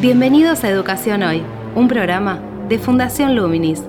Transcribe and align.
Bienvenidos 0.00 0.64
a 0.64 0.70
Educación 0.70 1.22
Hoy, 1.22 1.42
un 1.74 1.88
programa 1.88 2.40
de 2.68 2.78
Fundación 2.78 3.34
Luminis. 3.34 3.82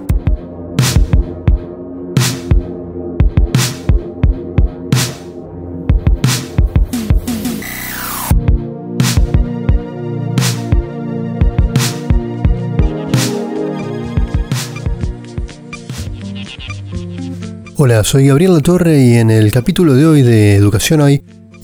Hola, 17.77 18.03
soy 18.03 18.27
Gabriel 18.27 18.53
La 18.53 18.61
Torre 18.61 19.01
y 19.01 19.15
en 19.15 19.29
el 19.29 19.51
capítulo 19.51 19.95
de 19.95 20.05
hoy 20.05 20.21
de 20.21 20.55
Educación 20.55 21.01
Hoy 21.01 21.21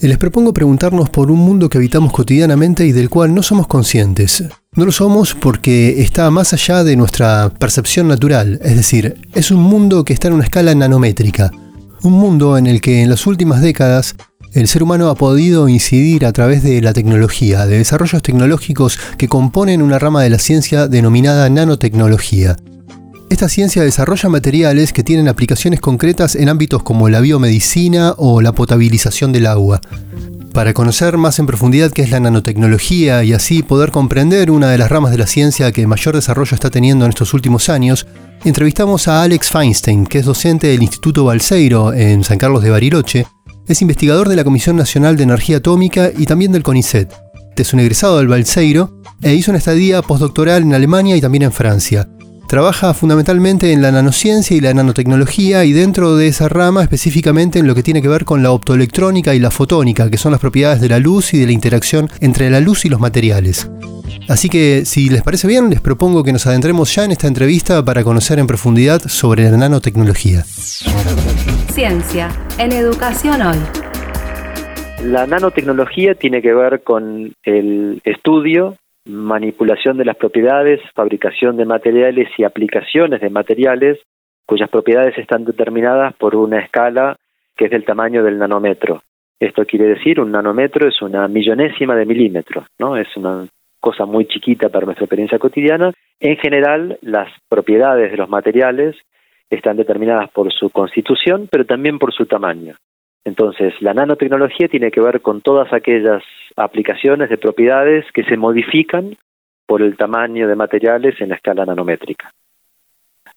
les 0.08 0.18
propongo 0.18 0.52
preguntarnos 0.52 1.10
por 1.10 1.30
un 1.30 1.38
mundo 1.38 1.68
que 1.68 1.78
habitamos 1.78 2.12
cotidianamente 2.12 2.84
y 2.84 2.92
del 2.92 3.08
cual 3.08 3.34
no 3.34 3.42
somos 3.42 3.68
conscientes. 3.68 4.42
No 4.74 4.84
lo 4.84 4.90
somos 4.90 5.34
porque 5.34 6.02
está 6.02 6.30
más 6.30 6.52
allá 6.52 6.82
de 6.82 6.96
nuestra 6.96 7.50
percepción 7.50 8.08
natural, 8.08 8.58
es 8.64 8.74
decir, 8.74 9.16
es 9.32 9.50
un 9.50 9.60
mundo 9.62 10.04
que 10.04 10.12
está 10.12 10.28
en 10.28 10.34
una 10.34 10.44
escala 10.44 10.74
nanométrica, 10.74 11.52
un 12.02 12.14
mundo 12.14 12.58
en 12.58 12.66
el 12.66 12.80
que 12.80 13.02
en 13.02 13.10
las 13.10 13.26
últimas 13.28 13.60
décadas 13.60 14.16
el 14.54 14.66
ser 14.66 14.82
humano 14.82 15.08
ha 15.08 15.14
podido 15.14 15.68
incidir 15.68 16.26
a 16.26 16.32
través 16.32 16.62
de 16.62 16.80
la 16.82 16.92
tecnología, 16.92 17.64
de 17.66 17.78
desarrollos 17.78 18.22
tecnológicos 18.22 18.98
que 19.16 19.28
componen 19.28 19.82
una 19.82 19.98
rama 19.98 20.22
de 20.22 20.30
la 20.30 20.38
ciencia 20.38 20.88
denominada 20.88 21.48
nanotecnología. 21.48 22.56
Esta 23.32 23.48
ciencia 23.48 23.82
desarrolla 23.82 24.28
materiales 24.28 24.92
que 24.92 25.02
tienen 25.02 25.26
aplicaciones 25.26 25.80
concretas 25.80 26.34
en 26.34 26.50
ámbitos 26.50 26.82
como 26.82 27.08
la 27.08 27.20
biomedicina 27.22 28.12
o 28.18 28.42
la 28.42 28.52
potabilización 28.52 29.32
del 29.32 29.46
agua. 29.46 29.80
Para 30.52 30.74
conocer 30.74 31.16
más 31.16 31.38
en 31.38 31.46
profundidad 31.46 31.90
qué 31.92 32.02
es 32.02 32.10
la 32.10 32.20
nanotecnología 32.20 33.24
y 33.24 33.32
así 33.32 33.62
poder 33.62 33.90
comprender 33.90 34.50
una 34.50 34.68
de 34.68 34.76
las 34.76 34.90
ramas 34.90 35.12
de 35.12 35.16
la 35.16 35.26
ciencia 35.26 35.72
que 35.72 35.86
mayor 35.86 36.14
desarrollo 36.14 36.54
está 36.54 36.68
teniendo 36.68 37.06
en 37.06 37.08
estos 37.08 37.32
últimos 37.32 37.70
años, 37.70 38.06
entrevistamos 38.44 39.08
a 39.08 39.22
Alex 39.22 39.48
Feinstein, 39.48 40.04
que 40.04 40.18
es 40.18 40.26
docente 40.26 40.66
del 40.66 40.82
Instituto 40.82 41.24
Balseiro 41.24 41.94
en 41.94 42.24
San 42.24 42.36
Carlos 42.36 42.62
de 42.62 42.68
Bariloche, 42.68 43.26
es 43.66 43.80
investigador 43.80 44.28
de 44.28 44.36
la 44.36 44.44
Comisión 44.44 44.76
Nacional 44.76 45.16
de 45.16 45.22
Energía 45.22 45.56
Atómica 45.56 46.10
y 46.14 46.26
también 46.26 46.52
del 46.52 46.62
CONICET. 46.62 47.10
Es 47.56 47.72
un 47.72 47.80
egresado 47.80 48.18
del 48.18 48.28
Balseiro 48.28 49.00
e 49.22 49.32
hizo 49.32 49.52
una 49.52 49.58
estadía 49.58 50.02
postdoctoral 50.02 50.64
en 50.64 50.74
Alemania 50.74 51.16
y 51.16 51.22
también 51.22 51.44
en 51.44 51.52
Francia. 51.52 52.06
Trabaja 52.52 52.92
fundamentalmente 52.92 53.72
en 53.72 53.80
la 53.80 53.90
nanociencia 53.90 54.54
y 54.54 54.60
la 54.60 54.74
nanotecnología 54.74 55.64
y 55.64 55.72
dentro 55.72 56.16
de 56.16 56.26
esa 56.26 56.50
rama 56.50 56.82
específicamente 56.82 57.58
en 57.58 57.66
lo 57.66 57.74
que 57.74 57.82
tiene 57.82 58.02
que 58.02 58.08
ver 58.08 58.26
con 58.26 58.42
la 58.42 58.50
optoelectrónica 58.50 59.34
y 59.34 59.38
la 59.38 59.50
fotónica, 59.50 60.10
que 60.10 60.18
son 60.18 60.32
las 60.32 60.40
propiedades 60.42 60.78
de 60.82 60.90
la 60.90 60.98
luz 60.98 61.32
y 61.32 61.38
de 61.38 61.46
la 61.46 61.52
interacción 61.52 62.10
entre 62.20 62.50
la 62.50 62.60
luz 62.60 62.84
y 62.84 62.90
los 62.90 63.00
materiales. 63.00 63.70
Así 64.28 64.50
que, 64.50 64.84
si 64.84 65.08
les 65.08 65.22
parece 65.22 65.48
bien, 65.48 65.70
les 65.70 65.80
propongo 65.80 66.22
que 66.24 66.32
nos 66.34 66.46
adentremos 66.46 66.94
ya 66.94 67.06
en 67.06 67.12
esta 67.12 67.26
entrevista 67.26 67.82
para 67.82 68.04
conocer 68.04 68.38
en 68.38 68.46
profundidad 68.46 69.00
sobre 69.00 69.50
la 69.50 69.56
nanotecnología. 69.56 70.44
Ciencia 71.72 72.28
en 72.58 72.72
educación 72.72 73.40
hoy. 73.40 73.56
La 75.04 75.26
nanotecnología 75.26 76.14
tiene 76.16 76.42
que 76.42 76.52
ver 76.52 76.82
con 76.82 77.32
el 77.44 78.02
estudio 78.04 78.76
manipulación 79.04 79.96
de 79.98 80.04
las 80.04 80.16
propiedades, 80.16 80.80
fabricación 80.94 81.56
de 81.56 81.64
materiales 81.64 82.28
y 82.38 82.44
aplicaciones 82.44 83.20
de 83.20 83.30
materiales 83.30 83.98
cuyas 84.46 84.68
propiedades 84.68 85.16
están 85.18 85.44
determinadas 85.44 86.14
por 86.14 86.36
una 86.36 86.60
escala 86.60 87.16
que 87.56 87.66
es 87.66 87.70
del 87.70 87.84
tamaño 87.84 88.22
del 88.22 88.38
nanómetro. 88.38 89.02
Esto 89.38 89.64
quiere 89.64 89.86
decir, 89.86 90.20
un 90.20 90.30
nanómetro 90.30 90.88
es 90.88 91.02
una 91.02 91.26
millonésima 91.26 91.96
de 91.96 92.06
milímetro, 92.06 92.64
¿no? 92.78 92.96
Es 92.96 93.08
una 93.16 93.46
cosa 93.80 94.06
muy 94.06 94.26
chiquita 94.26 94.68
para 94.68 94.86
nuestra 94.86 95.04
experiencia 95.04 95.38
cotidiana. 95.38 95.92
En 96.20 96.36
general, 96.36 96.98
las 97.02 97.28
propiedades 97.48 98.12
de 98.12 98.16
los 98.16 98.28
materiales 98.28 98.96
están 99.50 99.76
determinadas 99.76 100.30
por 100.30 100.52
su 100.52 100.70
constitución, 100.70 101.48
pero 101.50 101.66
también 101.66 101.98
por 101.98 102.14
su 102.14 102.26
tamaño. 102.26 102.76
Entonces, 103.24 103.74
la 103.80 103.94
nanotecnología 103.94 104.68
tiene 104.68 104.90
que 104.90 105.00
ver 105.00 105.20
con 105.20 105.40
todas 105.40 105.72
aquellas 105.72 106.22
aplicaciones 106.56 107.30
de 107.30 107.38
propiedades 107.38 108.04
que 108.12 108.24
se 108.24 108.36
modifican 108.36 109.16
por 109.66 109.80
el 109.82 109.96
tamaño 109.96 110.48
de 110.48 110.56
materiales 110.56 111.20
en 111.20 111.28
la 111.28 111.36
escala 111.36 111.64
nanométrica. 111.64 112.32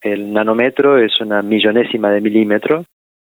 El 0.01 0.33
nanómetro 0.33 0.97
es 0.97 1.19
una 1.21 1.41
millonésima 1.41 2.11
de 2.11 2.21
milímetro. 2.21 2.85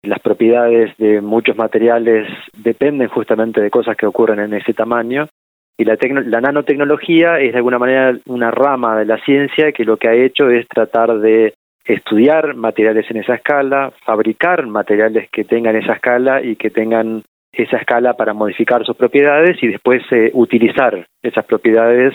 Las 0.04 0.20
propiedades 0.20 0.96
de 0.98 1.20
muchos 1.20 1.58
materiales 1.58 2.28
dependen 2.58 3.08
justamente 3.08 3.60
de 3.60 3.72
cosas 3.72 3.98
que 3.98 4.06
ocurren 4.06 4.40
en 4.40 4.54
ese 4.54 4.74
tamaño. 4.74 5.28
Y 5.78 5.84
la, 5.84 5.98
la 6.26 6.42
nanotecnología 6.42 7.40
es 7.40 7.52
de 7.52 7.58
alguna 7.58 7.80
manera 7.80 8.18
una 8.28 8.52
rama 8.52 8.98
de 8.98 9.06
la 9.06 9.18
ciencia 9.18 9.72
que 9.72 9.84
lo 9.84 9.98
que 9.98 10.08
ha 10.08 10.14
hecho 10.14 10.50
es 10.50 10.68
tratar 10.68 11.20
de 11.20 11.56
estudiar 11.86 12.56
materiales 12.56 13.06
en 13.10 13.18
esa 13.18 13.36
escala, 13.36 13.94
fabricar 14.06 14.66
materiales 14.66 15.30
que 15.32 15.44
tengan 15.44 15.76
esa 15.76 15.94
escala 15.94 16.42
y 16.44 16.56
que 16.56 16.72
tengan 16.72 17.24
esa 17.54 17.78
escala 17.78 18.16
para 18.16 18.34
modificar 18.34 18.86
sus 18.86 18.98
propiedades 18.98 19.62
y 19.62 19.68
después 19.68 20.02
eh, 20.12 20.32
utilizar 20.34 21.08
esas 21.22 21.46
propiedades 21.46 22.14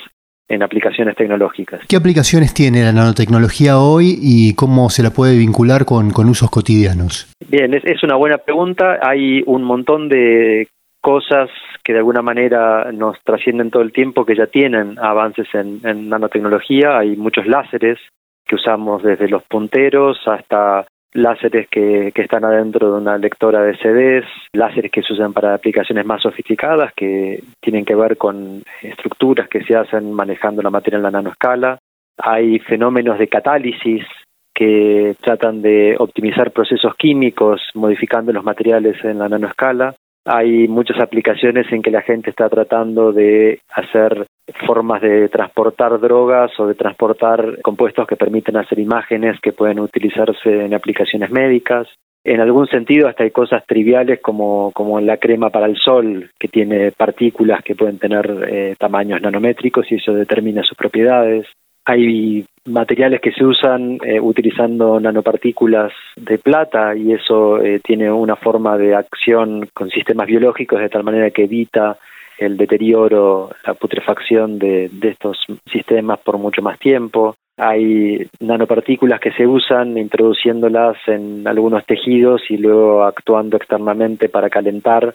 en 0.49 0.65
aplicaciones 0.65 1.15
tecnológicas. 1.15 1.87
¿Qué 1.89 1.97
aplicaciones 1.97 2.53
tiene 2.53 2.83
la 2.83 2.93
nanotecnología 2.93 3.79
hoy 3.79 4.19
y 4.21 4.55
cómo 4.57 4.91
se 4.91 5.05
la 5.05 5.11
puede 5.11 5.39
vincular 5.39 5.85
con, 5.85 6.11
usos 6.29 6.51
cotidianos? 6.51 7.33
Bien, 7.49 7.73
es, 7.73 8.03
una 8.03 8.17
buena 8.17 8.39
pregunta. 8.39 8.99
Hay 9.01 9.43
un 9.47 9.63
montón 9.63 10.09
de 10.09 10.69
cosas 11.01 11.49
que 11.85 11.93
de 11.93 12.01
alguna 12.01 12.21
manera 12.21 12.91
nos 12.93 13.17
trascienden 13.23 13.71
todo 13.71 13.83
el 13.83 13.93
tiempo 13.93 14.27
que 14.27 14.37
ya 14.37 14.49
tienen 14.49 14.99
avances 14.99 15.47
en, 15.55 15.81
en 15.85 16.09
nanotecnología. 16.09 16.99
Hay 16.99 17.17
muchos 17.17 17.47
láseres 17.47 17.99
que 18.47 18.57
usamos 18.57 19.03
desde 19.03 19.29
los 19.29 19.43
punteros 19.45 20.19
hasta 20.27 20.87
láseres 21.13 21.69
que, 21.69 22.13
que, 22.15 22.23
están 22.23 22.45
adentro 22.45 22.93
de 22.93 23.01
una 23.01 23.19
lectora 23.19 23.63
de 23.63 23.77
CDs, 23.77 24.25
láseres 24.53 24.91
que 24.93 25.03
se 25.03 25.13
usan 25.13 25.33
para 25.33 25.55
aplicaciones 25.55 26.07
más 26.07 26.23
sofisticadas 26.23 26.93
que 26.95 27.43
tienen 27.61 27.85
que 27.85 27.97
ver 27.97 28.17
con 28.17 28.63
estructuras 28.83 29.49
que 29.49 29.65
se 29.65 29.75
hacen 29.75 30.13
manejando 30.13 30.63
la 30.63 30.71
materia 30.71 30.99
en 30.99 31.03
la 31.03 31.11
nanoescala. 31.11 31.79
Hay 32.19 32.59
fenómenos 32.61 33.19
de 33.19 33.29
catálisis 33.29 34.05
que 34.55 35.17
tratan 35.21 35.63
de 35.63 35.97
optimizar 35.99 36.53
procesos 36.53 36.95
químicos 36.97 37.63
modificando 37.75 38.33
los 38.33 38.45
materiales 38.45 39.03
en 39.05 39.19
la 39.19 39.29
nanoescala. 39.29 39.95
Hay 40.25 40.69
muchas 40.69 41.01
aplicaciones 41.01 41.67
en 41.73 41.83
que 41.83 41.91
la 41.91 42.03
gente 42.03 42.31
está 42.31 42.49
tratando 42.49 43.13
de 43.13 43.61
hacer 43.73 44.27
formas 44.67 45.01
de 45.01 45.29
transportar 45.29 45.99
drogas 45.99 46.51
o 46.59 46.67
de 46.67 46.75
transportar 46.75 47.61
compuestos 47.63 48.07
que 48.07 48.17
permiten 48.17 48.57
hacer 48.57 48.79
imágenes 48.79 49.41
que 49.41 49.53
pueden 49.53 49.81
utilizarse 49.81 50.65
en 50.65 50.75
aplicaciones 50.75 51.31
médicas. 51.31 51.89
En 52.23 52.41
algún 52.41 52.67
sentido 52.67 53.09
hasta 53.09 53.25
hay 53.25 53.31
cosas 53.31 53.65
triviales 53.67 54.21
como, 54.21 54.73
como 54.75 55.01
la 55.01 55.17
crema 55.17 55.49
para 55.49 55.67
el 55.67 55.77
sol, 55.77 56.31
que 56.39 56.49
tiene 56.49 56.93
partículas 56.93 57.63
que 57.63 57.75
pueden 57.75 57.99
tener 57.99 58.47
eh, 58.47 58.75
tamaños 58.79 59.23
nanométricos 59.23 59.91
y 59.91 59.95
eso 59.95 60.13
determina 60.13 60.63
sus 60.63 60.77
propiedades. 60.77 61.47
Hay 61.87 62.45
materiales 62.67 63.21
que 63.21 63.33
se 63.33 63.45
usan 63.45 63.99
eh, 64.05 64.21
utilizando 64.21 65.01
nanopartículas 65.01 65.93
de 66.17 66.39
plata 66.39 66.95
y 66.95 67.13
eso 67.13 67.61
eh, 67.61 67.81
tiene 67.81 68.11
una 68.13 68.37
forma 68.37 68.77
de 68.77 68.95
acción 68.95 69.69
con 69.73 69.91
sistemas 69.91 70.27
biológicos 70.27 70.81
de 70.81 70.89
tal 70.89 71.05
manera 71.05 71.31
que 71.31 71.45
evita 71.45 71.99
el 72.39 72.57
deterioro, 72.57 73.51
la 73.67 73.75
putrefacción 73.75 74.59
de, 74.59 74.89
de 74.91 75.09
estos 75.11 75.39
sistemas 75.71 76.19
por 76.21 76.39
mucho 76.39 76.63
más 76.63 76.79
tiempo. 76.79 77.35
Hay 77.59 78.27
nanopartículas 78.41 79.21
que 79.21 79.33
se 79.33 79.47
usan 79.47 79.99
introduciéndolas 79.99 80.97
en 81.07 81.47
algunos 81.47 81.85
tejidos 81.85 82.43
y 82.49 82.57
luego 82.57 83.05
actuando 83.05 83.59
externamente 83.59 84.31
para 84.31 84.49
calentar 84.49 85.15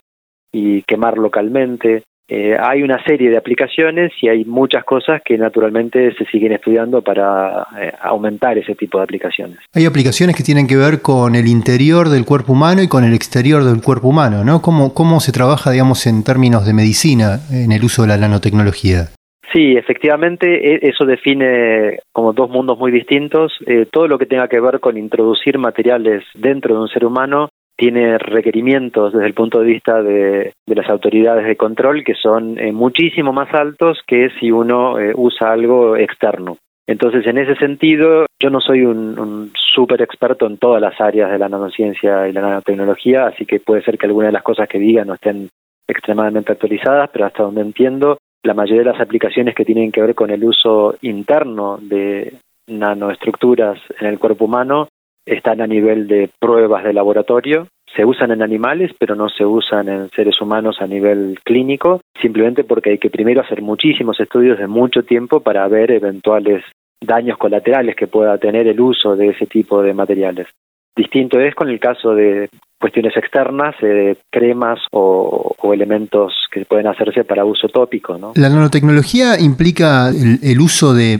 y 0.51 0.83
quemar 0.83 1.17
localmente. 1.17 2.03
Eh, 2.27 2.57
hay 2.59 2.81
una 2.81 3.03
serie 3.03 3.29
de 3.29 3.37
aplicaciones 3.37 4.11
y 4.19 4.29
hay 4.29 4.45
muchas 4.45 4.83
cosas 4.83 5.21
que 5.23 5.37
naturalmente 5.37 6.11
se 6.15 6.25
siguen 6.25 6.53
estudiando 6.53 7.03
para 7.03 7.67
eh, 7.79 7.91
aumentar 8.01 8.57
ese 8.57 8.73
tipo 8.73 8.97
de 8.97 9.03
aplicaciones. 9.03 9.59
Hay 9.73 9.85
aplicaciones 9.85 10.35
que 10.35 10.41
tienen 10.43 10.65
que 10.65 10.75
ver 10.75 11.01
con 11.03 11.35
el 11.35 11.47
interior 11.47 12.09
del 12.09 12.25
cuerpo 12.25 12.53
humano 12.53 12.81
y 12.81 12.87
con 12.87 13.03
el 13.03 13.13
exterior 13.13 13.63
del 13.63 13.81
cuerpo 13.81 14.07
humano, 14.07 14.43
¿no? 14.43 14.61
¿Cómo, 14.61 14.93
cómo 14.95 15.19
se 15.19 15.31
trabaja, 15.31 15.69
digamos, 15.69 16.07
en 16.07 16.23
términos 16.23 16.65
de 16.65 16.73
medicina 16.73 17.39
en 17.51 17.71
el 17.71 17.83
uso 17.83 18.01
de 18.01 18.07
la 18.07 18.17
nanotecnología? 18.17 19.09
Sí, 19.55 19.77
efectivamente, 19.77 20.47
e, 20.73 20.89
eso 20.89 21.05
define 21.05 21.99
como 22.11 22.33
dos 22.33 22.49
mundos 22.49 22.77
muy 22.77 22.91
distintos. 22.91 23.53
Eh, 23.65 23.85
todo 23.89 24.07
lo 24.07 24.17
que 24.17 24.25
tenga 24.25 24.49
que 24.49 24.59
ver 24.59 24.81
con 24.81 24.97
introducir 24.97 25.57
materiales 25.57 26.25
dentro 26.33 26.75
de 26.75 26.81
un 26.81 26.89
ser 26.89 27.05
humano 27.05 27.49
tiene 27.77 28.17
requerimientos 28.17 29.13
desde 29.13 29.27
el 29.27 29.33
punto 29.33 29.59
de 29.59 29.65
vista 29.65 30.01
de, 30.01 30.53
las 30.67 30.89
autoridades 30.89 31.45
de 31.45 31.57
control 31.57 32.03
que 32.03 32.15
son 32.15 32.57
eh, 32.57 32.71
muchísimo 32.71 33.33
más 33.33 33.53
altos 33.53 33.99
que 34.07 34.29
si 34.39 34.51
uno 34.51 34.99
eh, 34.99 35.13
usa 35.15 35.51
algo 35.51 35.95
externo. 35.97 36.57
Entonces, 36.87 37.25
en 37.25 37.39
ese 37.39 37.55
sentido, 37.55 38.27
yo 38.39 38.49
no 38.49 38.61
soy 38.61 38.85
un, 38.85 39.17
un 39.17 39.51
súper 39.55 40.01
experto 40.01 40.45
en 40.45 40.57
todas 40.57 40.81
las 40.81 40.99
áreas 41.01 41.31
de 41.31 41.39
la 41.39 41.49
nanociencia 41.49 42.27
y 42.27 42.31
la 42.31 42.41
nanotecnología, 42.41 43.25
así 43.27 43.45
que 43.45 43.59
puede 43.59 43.81
ser 43.81 43.97
que 43.97 44.05
algunas 44.05 44.29
de 44.29 44.33
las 44.33 44.43
cosas 44.43 44.69
que 44.69 44.77
diga 44.77 45.03
no 45.03 45.15
estén 45.15 45.49
extremadamente 45.87 46.51
actualizadas, 46.51 47.09
pero 47.11 47.25
hasta 47.25 47.43
donde 47.43 47.61
entiendo, 47.61 48.17
la 48.43 48.53
mayoría 48.53 48.83
de 48.83 48.91
las 48.91 49.01
aplicaciones 49.01 49.55
que 49.55 49.65
tienen 49.65 49.91
que 49.91 50.01
ver 50.01 50.15
con 50.15 50.29
el 50.29 50.43
uso 50.43 50.95
interno 51.01 51.77
de 51.81 52.35
nanoestructuras 52.67 53.79
en 53.99 54.07
el 54.07 54.19
cuerpo 54.19 54.45
humano 54.45 54.87
están 55.25 55.61
a 55.61 55.67
nivel 55.67 56.07
de 56.07 56.29
pruebas 56.39 56.83
de 56.83 56.93
laboratorio. 56.93 57.67
Se 57.95 58.05
usan 58.05 58.31
en 58.31 58.41
animales, 58.41 58.91
pero 58.99 59.15
no 59.15 59.29
se 59.29 59.45
usan 59.45 59.87
en 59.87 60.09
seres 60.09 60.39
humanos 60.41 60.77
a 60.81 60.87
nivel 60.87 61.39
clínico, 61.43 62.01
simplemente 62.21 62.63
porque 62.63 62.91
hay 62.91 62.97
que 62.97 63.09
primero 63.09 63.41
hacer 63.41 63.61
muchísimos 63.61 64.19
estudios 64.19 64.59
de 64.59 64.67
mucho 64.67 65.03
tiempo 65.03 65.39
para 65.39 65.67
ver 65.67 65.91
eventuales 65.91 66.63
daños 67.01 67.37
colaterales 67.37 67.95
que 67.95 68.07
pueda 68.07 68.37
tener 68.37 68.67
el 68.67 68.79
uso 68.79 69.15
de 69.15 69.29
ese 69.29 69.45
tipo 69.45 69.81
de 69.81 69.93
materiales. 69.93 70.47
Distinto 70.95 71.39
es 71.39 71.53
con 71.55 71.69
el 71.69 71.79
caso 71.79 72.15
de 72.15 72.49
cuestiones 72.79 73.15
externas, 73.17 73.75
eh, 73.81 74.17
cremas 74.31 74.79
o, 74.91 75.55
elementos 75.73 76.33
que 76.51 76.63
pueden 76.63 76.87
hacerse 76.87 77.23
para 77.23 77.43
uso 77.43 77.67
tópico. 77.67 78.17
¿no? 78.17 78.33
La 78.35 78.49
nanotecnología 78.49 79.39
implica 79.39 80.09
el 80.09 80.61
uso 80.61 80.93
de 80.93 81.19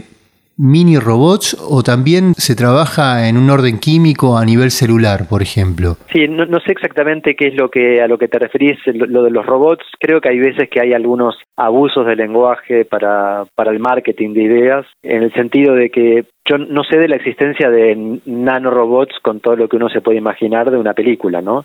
mini 0.56 0.98
robots 0.98 1.56
o 1.60 1.82
también 1.82 2.34
se 2.34 2.56
trabaja 2.56 3.28
en 3.28 3.36
un 3.36 3.50
orden 3.50 3.78
químico 3.78 4.38
a 4.38 4.44
nivel 4.44 4.70
celular, 4.70 5.28
por 5.28 5.42
ejemplo? 5.42 5.96
Sí, 6.12 6.28
no, 6.28 6.60
sé 6.60 6.72
exactamente 6.72 7.36
qué 7.36 7.48
es 7.48 7.54
lo 7.54 7.70
que 7.70 8.00
a 8.02 8.08
lo 8.08 8.18
que 8.18 8.28
te 8.28 8.38
referís, 8.38 8.78
lo, 8.86 9.22
de 9.22 9.30
los 9.30 9.44
robots. 9.44 9.84
Creo 9.98 10.20
que 10.20 10.30
hay 10.30 10.38
veces 10.38 10.68
que 10.70 10.80
hay 10.80 10.92
algunos 10.92 11.36
abusos 11.56 12.06
de 12.06 12.16
lenguaje 12.16 12.84
para, 12.84 13.44
para 13.54 13.70
el 13.70 13.78
marketing 13.78 14.34
de 14.34 14.42
ideas, 14.42 14.86
en 15.02 15.22
el 15.22 15.32
sentido 15.32 15.74
de 15.74 15.90
que 15.90 16.24
yo 16.48 16.58
no 16.58 16.84
sé 16.84 16.98
de 16.98 17.08
la 17.08 17.16
existencia 17.16 17.70
de 17.70 18.20
nanorobots 18.24 19.18
con 19.20 19.40
todo 19.40 19.56
lo 19.56 19.68
que 19.68 19.76
uno 19.76 19.88
se 19.88 20.00
puede 20.00 20.18
imaginar 20.18 20.70
de 20.70 20.76
una 20.78 20.94
película, 20.94 21.42
¿no? 21.42 21.64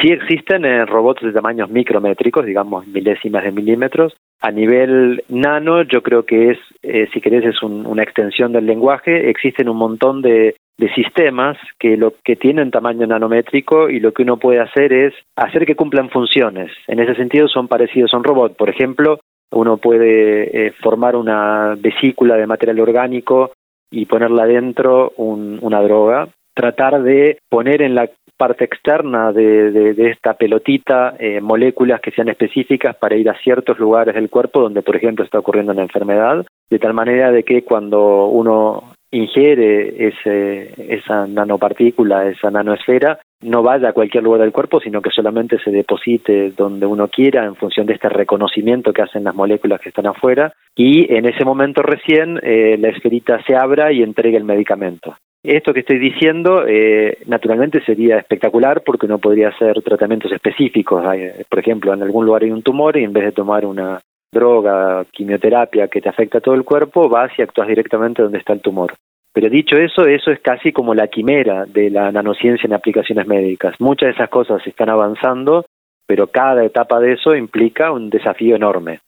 Sí 0.00 0.08
existen 0.08 0.64
eh, 0.64 0.84
robots 0.86 1.22
de 1.22 1.32
tamaños 1.32 1.70
micrométricos, 1.70 2.46
digamos 2.46 2.86
milésimas 2.86 3.44
de 3.44 3.52
milímetros, 3.52 4.14
a 4.42 4.50
nivel 4.50 5.22
nano, 5.28 5.82
yo 5.82 6.02
creo 6.02 6.24
que 6.24 6.50
es, 6.50 6.58
eh, 6.82 7.08
si 7.12 7.20
querés, 7.20 7.44
es 7.44 7.62
una 7.62 8.02
extensión 8.02 8.52
del 8.52 8.66
lenguaje. 8.66 9.30
Existen 9.30 9.68
un 9.68 9.76
montón 9.76 10.20
de, 10.20 10.56
sistemas 10.96 11.56
que 11.78 11.96
lo 11.96 12.14
que 12.24 12.34
tienen 12.34 12.72
tamaño 12.72 13.06
nanométrico 13.06 13.88
y 13.88 14.00
lo 14.00 14.10
que 14.10 14.24
uno 14.24 14.38
puede 14.38 14.58
hacer 14.58 14.92
es 14.92 15.14
hacer 15.36 15.64
que 15.64 15.76
cumplan 15.76 16.10
funciones. 16.10 16.72
En 16.88 16.98
ese 16.98 17.14
sentido 17.14 17.46
son 17.46 17.68
parecidos 17.68 18.12
a 18.12 18.16
un 18.16 18.24
robot. 18.24 18.56
Por 18.56 18.68
ejemplo, 18.68 19.20
uno 19.52 19.76
puede 19.76 20.66
eh, 20.66 20.72
formar 20.82 21.14
una 21.14 21.76
vesícula 21.78 22.36
de 22.36 22.48
material 22.48 22.80
orgánico 22.80 23.52
y 23.92 24.06
ponerla 24.06 24.44
dentro 24.44 25.12
una 25.16 25.80
droga, 25.82 26.26
tratar 26.52 27.00
de 27.04 27.38
poner 27.48 27.80
en 27.80 27.94
la 27.94 28.10
parte 28.42 28.64
externa 28.64 29.30
de, 29.30 29.94
esta 30.10 30.34
pelotita 30.34 31.14
eh, 31.16 31.40
moléculas 31.40 32.00
que 32.00 32.10
sean 32.10 32.28
específicas 32.28 32.96
para 32.96 33.14
ir 33.14 33.30
a 33.30 33.38
ciertos 33.38 33.78
lugares 33.78 34.16
del 34.16 34.30
cuerpo 34.30 34.60
donde, 34.60 34.82
por 34.82 34.96
ejemplo, 34.96 35.24
está 35.24 35.38
ocurriendo 35.38 35.70
una 35.70 35.82
enfermedad, 35.82 36.44
de 36.68 36.78
tal 36.80 36.92
manera 36.92 37.30
de 37.30 37.44
que 37.44 37.62
cuando 37.62 38.26
uno 38.26 38.82
ingiere 39.12 40.08
ese, 40.08 40.74
esa 40.92 41.28
nanopartícula, 41.28 42.28
esa 42.30 42.50
nanoesfera, 42.50 43.20
no 43.42 43.62
vaya 43.62 43.90
a 43.90 43.92
cualquier 43.92 44.24
lugar 44.24 44.40
del 44.40 44.50
cuerpo, 44.50 44.80
sino 44.80 45.00
que 45.00 45.10
solamente 45.10 45.60
se 45.62 45.70
deposite 45.70 46.50
donde 46.50 46.84
uno 46.84 47.06
quiera 47.06 47.44
en 47.44 47.54
función 47.54 47.86
de 47.86 47.94
este 47.94 48.08
reconocimiento 48.08 48.92
que 48.92 49.02
hacen 49.02 49.22
las 49.22 49.36
moléculas 49.36 49.80
que 49.80 49.90
están 49.90 50.08
afuera 50.08 50.52
y 50.74 51.14
en 51.14 51.26
ese 51.26 51.44
momento 51.44 51.80
recién 51.80 52.40
eh, 52.42 52.76
la 52.76 52.88
esferita 52.88 53.40
se 53.46 53.54
abra 53.54 53.92
y 53.92 54.02
entregue 54.02 54.36
el 54.36 54.44
medicamento. 54.44 55.14
Esto 55.44 55.74
que 55.74 55.80
estoy 55.80 55.98
diciendo, 55.98 56.64
eh, 56.68 57.18
naturalmente 57.26 57.82
sería 57.84 58.18
espectacular 58.18 58.82
porque 58.82 59.06
uno 59.06 59.18
podría 59.18 59.48
hacer 59.48 59.82
tratamientos 59.82 60.30
específicos. 60.30 61.04
por 61.48 61.58
ejemplo, 61.58 61.92
en 61.92 62.02
algún 62.02 62.26
lugar 62.26 62.44
hay 62.44 62.52
un 62.52 62.62
tumor 62.62 62.96
y 62.96 63.02
en 63.02 63.12
vez 63.12 63.24
de 63.24 63.32
tomar 63.32 63.66
una 63.66 64.00
droga, 64.32 65.04
quimioterapia 65.10 65.88
que 65.88 66.00
te 66.00 66.08
afecta 66.08 66.38
a 66.38 66.40
todo 66.40 66.54
el 66.54 66.62
cuerpo, 66.62 67.08
vas 67.08 67.32
y 67.36 67.42
actúas 67.42 67.66
directamente 67.66 68.22
donde 68.22 68.38
está 68.38 68.52
el 68.52 68.60
tumor. 68.60 68.94
Pero 69.32 69.50
dicho 69.50 69.76
eso, 69.76 70.06
eso 70.06 70.30
es 70.30 70.40
casi 70.40 70.72
como 70.72 70.94
la 70.94 71.08
quimera 71.08 71.66
de 71.66 71.90
la 71.90 72.12
nanociencia 72.12 72.66
en 72.66 72.74
aplicaciones 72.74 73.26
médicas. 73.26 73.74
Muchas 73.80 74.08
de 74.08 74.12
esas 74.12 74.28
cosas 74.28 74.64
están 74.66 74.90
avanzando, 74.90 75.64
pero 76.06 76.28
cada 76.28 76.64
etapa 76.64 77.00
de 77.00 77.14
eso 77.14 77.34
implica 77.34 77.90
un 77.90 78.10
desafío 78.10 78.54
enorme. 78.54 79.00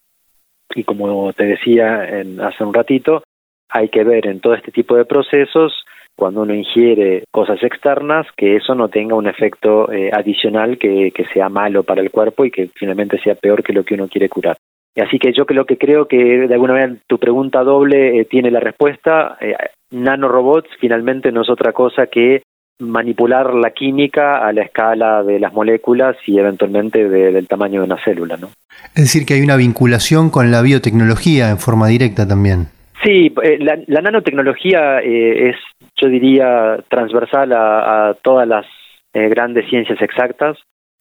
Y 0.74 0.82
como 0.82 1.32
te 1.32 1.44
decía 1.44 2.08
hace 2.42 2.64
un 2.64 2.74
ratito, 2.74 3.22
hay 3.68 3.88
que 3.88 4.02
ver 4.02 4.26
en 4.26 4.40
todo 4.40 4.54
este 4.54 4.72
tipo 4.72 4.96
de 4.96 5.04
procesos 5.04 5.84
cuando 6.16 6.42
uno 6.42 6.54
ingiere 6.54 7.24
cosas 7.30 7.62
externas, 7.62 8.26
que 8.36 8.56
eso 8.56 8.74
no 8.74 8.88
tenga 8.88 9.16
un 9.16 9.26
efecto 9.26 9.90
eh, 9.90 10.10
adicional 10.12 10.78
que, 10.78 11.12
sea 11.32 11.48
malo 11.48 11.82
para 11.82 12.02
el 12.02 12.10
cuerpo 12.10 12.44
y 12.44 12.50
que 12.50 12.70
finalmente 12.74 13.18
sea 13.18 13.34
peor 13.34 13.62
que 13.62 13.72
lo 13.72 13.84
que 13.84 13.94
uno 13.94 14.08
quiere 14.08 14.28
curar. 14.28 14.56
Así 14.96 15.18
que 15.18 15.32
yo 15.32 15.44
creo 15.44 15.64
que 15.64 15.76
creo 15.76 16.06
que 16.06 16.16
de 16.46 16.54
alguna 16.54 16.74
manera 16.74 16.94
tu 17.08 17.18
pregunta 17.18 17.64
doble 17.64 18.20
eh, 18.20 18.24
tiene 18.26 18.50
la 18.50 18.60
respuesta. 18.60 19.36
Eh, 19.40 19.56
nanorobots 19.90 20.68
finalmente 20.78 21.32
no 21.32 21.42
es 21.42 21.50
otra 21.50 21.72
cosa 21.72 22.06
que 22.06 22.42
manipular 22.78 23.54
la 23.54 23.70
química 23.70 24.46
a 24.46 24.52
la 24.52 24.62
escala 24.62 25.24
de 25.24 25.40
las 25.40 25.52
moléculas 25.52 26.16
y 26.26 26.38
eventualmente 26.38 27.08
del 27.08 27.48
tamaño 27.48 27.80
de 27.80 27.86
una 27.86 28.04
célula, 28.04 28.36
¿no? 28.36 28.50
Es 28.94 29.04
decir, 29.04 29.26
que 29.26 29.34
hay 29.34 29.42
una 29.42 29.56
vinculación 29.56 30.30
con 30.30 30.50
la 30.50 30.62
biotecnología 30.62 31.50
en 31.50 31.58
forma 31.58 31.88
directa 31.88 32.26
también. 32.26 32.68
Sí, 33.04 33.32
la, 33.58 34.00
nanotecnología 34.00 35.00
es 35.00 35.56
yo 35.96 36.08
diría, 36.08 36.78
transversal 36.88 37.52
a, 37.52 38.16
todas 38.22 38.46
las 38.48 38.66
eh, 39.12 39.28
grandes 39.28 39.68
ciencias 39.68 40.00
exactas. 40.02 40.58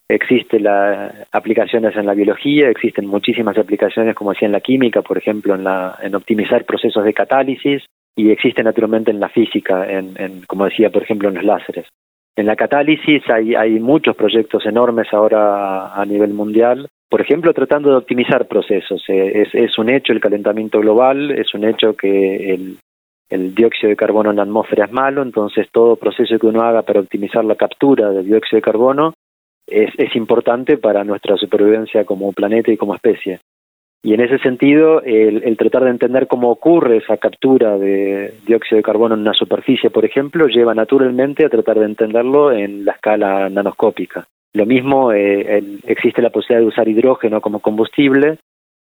Existen 0.10 0.68
aplicaciones 1.32 1.96
en 1.96 2.06
la 2.06 2.14
biología, 2.14 2.70
existen 2.70 3.08
muchísimas 3.08 3.58
aplicaciones, 3.58 4.16
como 4.16 4.32
decía, 4.32 4.48
en 4.48 4.52
la 4.52 4.60
química, 4.60 5.02
por 5.02 5.18
ejemplo, 5.18 5.56
en, 5.56 5.64
la, 5.64 5.98
en 6.02 6.14
optimizar 6.14 6.66
procesos 6.66 7.04
de 7.04 7.14
catálisis, 7.14 7.84
y 8.16 8.30
existe 8.30 8.64
naturalmente 8.64 9.12
en 9.12 9.20
la 9.20 9.30
física, 9.30 9.90
en, 9.90 10.42
como 10.46 10.66
decía, 10.66 10.90
por 10.90 11.04
ejemplo, 11.04 11.30
en 11.30 11.36
los 11.36 11.44
láseres. 11.44 11.88
En 12.36 12.46
la 12.46 12.56
catálisis 12.56 13.24
hay, 13.30 13.56
hay 13.56 13.80
muchos 13.80 14.16
proyectos 14.16 14.66
enormes 14.66 15.08
ahora 15.14 15.94
a 15.94 16.06
nivel 16.06 16.34
mundial, 16.34 16.88
por 17.10 17.22
ejemplo, 17.22 17.54
tratando 17.54 17.90
de 17.90 17.98
optimizar 17.98 18.48
procesos. 18.48 19.04
Eh, 19.08 19.42
es, 19.42 19.56
es 19.56 19.78
un 19.78 19.90
hecho 19.90 20.14
el 20.14 20.20
calentamiento 20.20 20.80
global, 20.80 21.32
es 21.32 21.54
un 21.54 21.64
hecho 21.64 21.96
que 21.96 22.54
el, 22.54 22.78
el 23.30 23.56
dióxido 23.56 23.90
de 23.90 23.96
carbono 23.96 24.30
en 24.30 24.38
la 24.38 24.44
atmósfera 24.44 24.86
es 24.86 24.92
malo, 24.92 25.22
entonces 25.22 25.68
todo 25.72 25.96
proceso 25.96 26.38
que 26.38 26.48
uno 26.48 26.62
haga 26.62 26.84
para 26.84 27.00
optimizar 27.00 27.44
la 27.44 27.56
captura 27.56 28.10
del 28.12 28.26
dióxido 28.26 28.58
de 28.58 28.62
carbono 28.62 29.14
es, 29.68 30.16
importante 30.16 30.78
para 30.78 31.04
nuestra 31.04 31.38
supervivencia 31.38 32.06
como 32.06 32.32
planeta 32.32 32.72
y 32.72 32.78
como 32.78 32.96
especie. 32.96 33.40
Y 34.06 34.14
en 34.14 34.20
ese 34.20 34.38
sentido, 34.40 35.02
el, 35.02 35.56
tratar 35.56 35.86
de 35.86 35.92
entender 35.92 36.28
cómo 36.28 36.50
ocurre 36.50 36.98
esa 36.98 37.16
captura 37.18 37.78
de 37.78 38.34
dióxido 38.46 38.78
de 38.78 38.84
carbono 38.84 39.16
en 39.16 39.22
una 39.22 39.34
superficie, 39.34 39.90
por 39.90 40.04
ejemplo, 40.04 40.48
lleva 40.48 40.76
naturalmente 40.76 41.46
a 41.46 41.50
tratar 41.50 41.80
de 41.80 41.86
entenderlo 41.86 42.52
en 42.52 42.84
la 42.84 42.94
escala 42.94 43.50
nanoscópica. 43.50 44.26
Lo 44.54 44.66
mismo, 44.66 45.14
eh, 45.14 45.64
existe 45.88 46.22
la 46.22 46.30
posibilidad 46.32 46.60
de 46.60 46.68
usar 46.68 46.88
hidrógeno 46.88 47.40
como 47.40 47.62
combustible. 47.62 48.40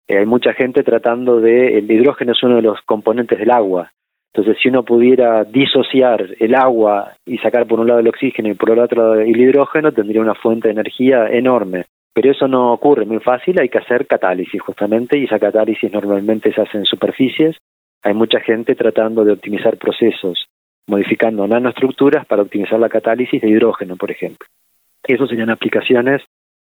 Eh, 0.08 0.18
hay 0.18 0.26
mucha 0.26 0.54
gente 0.54 0.84
tratando 0.84 1.40
de, 1.40 1.78
el 1.78 1.90
hidrógeno 1.90 2.32
es 2.32 2.42
uno 2.42 2.56
de 2.56 2.64
los 2.64 2.82
componentes 2.82 3.38
del 3.38 3.52
agua, 3.52 3.92
entonces, 4.36 4.58
si 4.64 4.70
uno 4.70 4.82
pudiera 4.84 5.44
disociar 5.44 6.26
el 6.40 6.56
agua 6.56 7.14
y 7.24 7.38
sacar 7.38 7.68
por 7.68 7.80
un 7.80 7.88
lado 7.88 8.00
el 8.00 8.08
oxígeno 8.08 8.50
y 8.50 8.56
por 8.56 8.72
el 8.72 8.80
otro 8.80 9.14
el 9.14 9.40
hidrógeno, 9.40 9.92
tendría 9.92 10.22
una 10.22 10.34
fuente 10.34 10.70
de 10.70 10.74
energía 10.74 11.28
enorme. 11.28 11.86
Pero 12.16 12.32
eso 12.32 12.48
no 12.48 12.74
ocurre 12.74 13.06
muy 13.06 13.20
fácil, 13.20 13.60
hay 13.60 13.70
que 13.70 13.78
hacer 13.78 14.08
catálisis 14.08 14.60
justamente, 14.60 15.20
y 15.20 15.26
esa 15.26 15.38
catálisis 15.38 15.92
normalmente 15.94 16.52
se 16.52 16.62
hace 16.62 16.80
en 16.80 16.86
superficies. 16.86 17.58
Hay 18.02 18.16
mucha 18.16 18.40
gente 18.40 18.74
tratando 18.74 19.24
de 19.24 19.34
optimizar 19.34 19.78
procesos, 19.78 20.48
modificando 20.88 21.48
nanoestructuras 21.48 22.26
para 22.26 22.42
optimizar 22.42 22.80
la 22.80 22.90
catálisis 22.90 23.40
de 23.40 23.50
hidrógeno, 23.50 23.98
por 23.98 24.10
ejemplo. 24.10 24.48
Eso 25.04 25.28
serían 25.28 25.52
aplicaciones 25.52 26.24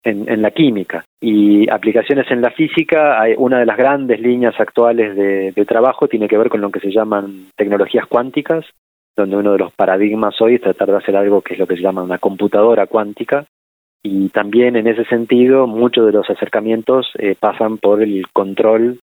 en, 0.04 0.42
la 0.42 0.50
química. 0.50 1.04
Y 1.20 1.68
aplicaciones 1.70 2.30
en 2.30 2.40
la 2.40 2.50
física, 2.50 3.20
hay 3.20 3.34
una 3.36 3.58
de 3.58 3.66
las 3.66 3.76
grandes 3.76 4.20
líneas 4.20 4.58
actuales 4.58 5.16
de, 5.16 5.64
trabajo 5.66 6.08
tiene 6.08 6.28
que 6.28 6.38
ver 6.38 6.48
con 6.48 6.60
lo 6.60 6.70
que 6.70 6.80
se 6.80 6.90
llaman 6.90 7.46
tecnologías 7.56 8.06
cuánticas, 8.06 8.64
donde 9.16 9.36
uno 9.36 9.52
de 9.52 9.58
los 9.58 9.72
paradigmas 9.72 10.40
hoy 10.40 10.54
es 10.54 10.62
tratar 10.62 10.88
de 10.88 10.96
hacer 10.96 11.16
algo 11.16 11.42
que 11.42 11.54
es 11.54 11.60
lo 11.60 11.66
que 11.66 11.76
se 11.76 11.82
llama 11.82 12.02
una 12.02 12.18
computadora 12.18 12.86
cuántica, 12.86 13.46
y 14.02 14.28
también 14.28 14.76
en 14.76 14.86
ese 14.86 15.04
sentido 15.04 15.66
muchos 15.66 16.06
de 16.06 16.12
los 16.12 16.30
acercamientos 16.30 17.10
eh, 17.18 17.34
pasan 17.38 17.78
por 17.78 18.02
el 18.02 18.26
control 18.32 19.00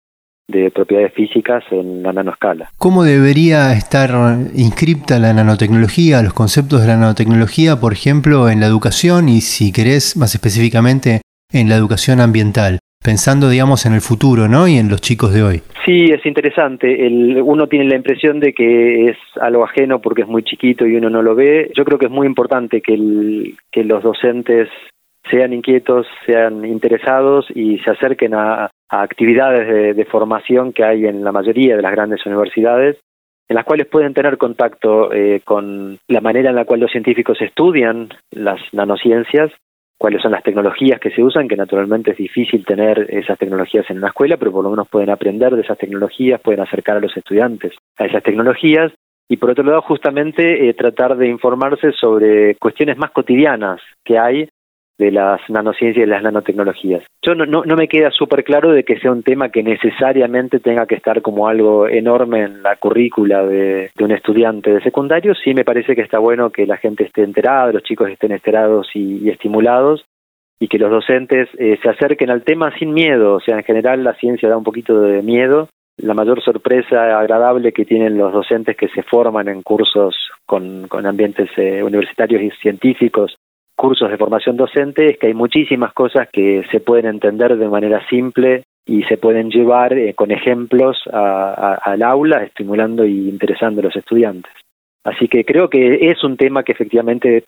de 0.49 0.71
propiedades 0.71 1.13
físicas 1.13 1.63
en 1.71 2.03
la 2.03 2.13
nanoscala. 2.13 2.71
¿Cómo 2.79 3.05
debería 3.05 3.73
estar 3.75 4.11
inscripta 4.55 5.19
la 5.19 5.35
nanotecnología, 5.35 6.23
los 6.23 6.33
conceptos 6.33 6.81
de 6.81 6.89
la 6.89 6.97
nanotecnología, 6.97 7.77
por 7.77 7.93
ejemplo, 7.93 8.49
en 8.49 8.61
la 8.61 8.67
educación 8.67 9.29
y, 9.29 9.43
si 9.43 9.73
querés, 9.73 10.17
más 10.17 10.35
específicamente, 10.35 11.21
en 11.53 11.69
la 11.69 11.77
educación 11.77 12.21
ambiental? 12.21 12.79
Pensando, 13.05 13.49
digamos, 13.49 13.87
en 13.87 13.93
el 13.93 14.01
futuro, 14.01 14.49
¿no? 14.49 14.67
Y 14.67 14.77
en 14.79 14.89
los 14.89 15.01
chicos 15.01 15.33
de 15.33 15.43
hoy. 15.43 15.63
Sí, 15.85 16.07
es 16.07 16.25
interesante. 16.27 17.07
El, 17.07 17.41
uno 17.43 17.69
tiene 17.69 17.85
la 17.85 17.97
impresión 17.97 18.41
de 18.41 18.53
que 18.53 19.11
es 19.11 19.17
algo 19.41 19.65
ajeno 19.65 20.01
porque 20.01 20.23
es 20.23 20.29
muy 20.29 20.43
chiquito 20.43 20.85
y 20.87 20.97
uno 20.97 21.09
no 21.09 21.23
lo 21.23 21.35
ve. 21.35 21.71
Yo 21.77 21.85
creo 21.85 21.99
que 21.99 22.07
es 22.07 22.11
muy 22.11 22.27
importante 22.27 22.81
que, 22.81 22.95
el, 22.95 23.55
que 23.71 23.85
los 23.85 24.03
docentes 24.03 24.69
sean 25.31 25.53
inquietos, 25.53 26.07
sean 26.27 26.65
interesados 26.65 27.47
y 27.55 27.79
se 27.79 27.91
acerquen 27.91 28.35
a, 28.35 28.71
actividades 28.91 29.97
de, 29.97 30.05
formación 30.07 30.73
que 30.73 30.83
hay 30.83 31.05
en 31.05 31.23
la 31.23 31.31
mayoría 31.31 31.77
de 31.77 31.83
las 31.83 31.93
grandes 31.93 32.25
universidades, 32.25 32.97
en 33.47 33.57
las 33.57 33.67
cuales 33.67 33.87
pueden 33.87 34.15
tener 34.15 34.39
contacto 34.39 35.13
eh, 35.13 35.43
con 35.45 35.99
la 36.09 36.21
manera 36.23 36.51
en 36.51 36.57
la 36.57 36.65
cual 36.65 36.81
los 36.81 36.91
científicos 36.91 37.41
estudian 37.43 38.09
las 38.31 38.59
nanociencias, 38.73 39.53
cuáles 39.99 40.23
son 40.23 40.33
las 40.33 40.43
tecnologías 40.43 41.01
que 41.01 41.11
se 41.11 41.23
usan, 41.23 41.49
que 41.49 41.57
naturalmente 41.57 42.13
es 42.13 42.17
difícil 42.17 42.65
tener 42.65 43.07
esas 43.11 43.39
tecnologías 43.39 43.91
en 43.91 43.99
una 43.99 44.09
escuela, 44.09 44.39
pero 44.39 44.53
por 44.53 44.65
lo 44.65 44.71
menos 44.71 44.89
pueden 44.89 45.11
aprender 45.11 45.55
de 45.55 45.63
esas 45.63 45.77
tecnologías, 45.77 46.41
pueden 46.41 46.61
acercar 46.61 46.97
a 46.97 47.01
los 47.01 47.15
estudiantes 47.17 47.75
a 47.99 48.07
esas 48.07 48.23
tecnologías 48.23 48.93
y 49.29 49.37
por 49.37 49.51
otro 49.51 49.65
lado 49.65 49.83
justamente 49.83 50.69
eh, 50.69 50.75
tratar 50.75 51.17
de 51.17 51.29
informarse 51.29 51.93
sobre 51.93 52.55
cuestiones 52.55 52.97
más 52.97 53.11
cotidianas 53.11 53.81
que 54.05 54.19
hay 54.19 54.49
de 54.99 55.13
las 55.13 55.41
nanociencias 55.49 56.07
y 56.07 56.11
las 56.11 56.23
nanotecnologías. 56.23 57.05
Yo 57.23 57.35
no, 57.35 57.47
no, 57.47 57.77
me 57.77 57.89
queda 57.89 58.11
súper 58.11 58.43
claro 58.43 58.73
de 58.73 58.83
que 58.83 58.99
sea 58.99 59.13
un 59.13 59.23
tema 59.23 59.51
que 59.51 59.63
necesariamente 59.63 60.59
tenga 60.59 60.87
que 60.87 60.97
estar 60.97 61.23
como 61.23 61.47
algo 61.47 61.89
enorme 61.89 62.43
en 62.43 62.63
la 62.63 62.77
currícula 62.77 63.47
de, 63.47 63.91
un 64.01 64.11
estudiante 64.11 64.73
de 64.73 64.81
secundario, 64.81 65.35
sí 65.35 65.55
me 65.55 65.65
parece 65.65 65.95
que 65.95 66.03
está 66.03 66.19
bueno 66.19 66.51
que 66.51 66.67
la 66.67 66.77
gente 66.77 67.05
esté 67.05 67.23
enterada, 67.23 67.73
los 67.73 67.85
chicos 67.85 68.11
estén 68.11 68.33
enterados 68.33 68.89
y, 68.95 69.29
estimulados 69.31 70.05
y 70.59 70.67
que 70.67 70.79
los 70.79 70.91
docentes 70.91 71.49
eh, 71.59 71.79
se 71.81 71.89
acerquen 71.89 72.31
al 72.31 72.43
tema 72.43 72.77
sin 72.79 72.93
miedo, 72.93 73.35
o 73.35 73.41
sea, 73.41 73.57
en 73.59 73.65
general 73.65 74.03
la 74.03 74.15
ciencia 74.15 74.49
da 74.49 74.57
un 74.57 74.65
poquito 74.65 75.01
de 75.01 75.23
miedo. 75.23 75.69
La 75.99 76.15
mayor 76.15 76.41
sorpresa 76.43 77.19
agradable 77.19 77.73
que 77.73 77.85
tienen 77.85 78.19
los 78.19 78.33
docentes 78.33 78.77
que 78.77 78.89
se 78.89 79.03
forman 79.03 79.49
en 79.49 79.63
cursos 79.63 80.15
con, 80.47 80.87
con 80.87 81.07
ambientes 81.07 81.51
eh, 81.57 81.83
universitarios 81.83 82.41
y 82.43 82.51
científicos, 82.63 83.37
cursos 83.79 84.11
de 84.11 84.17
formación 84.19 84.57
docente, 84.57 85.13
es 85.13 85.19
que 85.19 85.29
hay 85.29 85.35
muchísimas 85.35 85.93
cosas 85.93 86.29
que 86.33 86.65
se 86.73 86.81
pueden 86.81 87.07
entender 87.07 87.57
de 87.57 87.69
manera 87.69 88.05
simple 88.09 88.65
y 88.85 89.05
se 89.05 89.19
pueden 89.19 89.51
llevar 89.51 89.93
eh, 89.93 90.15
con 90.15 90.33
ejemplos 90.33 90.99
al 91.13 92.03
aula, 92.03 92.43
estimulando 92.43 93.07
y 93.07 93.29
interesando 93.29 93.81
a 93.81 93.85
los 93.85 93.95
estudiantes. 93.95 94.53
Así 95.05 95.29
que 95.29 95.45
creo 95.45 95.71
que 95.71 96.11
es 96.11 96.25
un 96.25 96.37
tema 96.37 96.65
que 96.65 96.73
efectivamente 96.73 97.45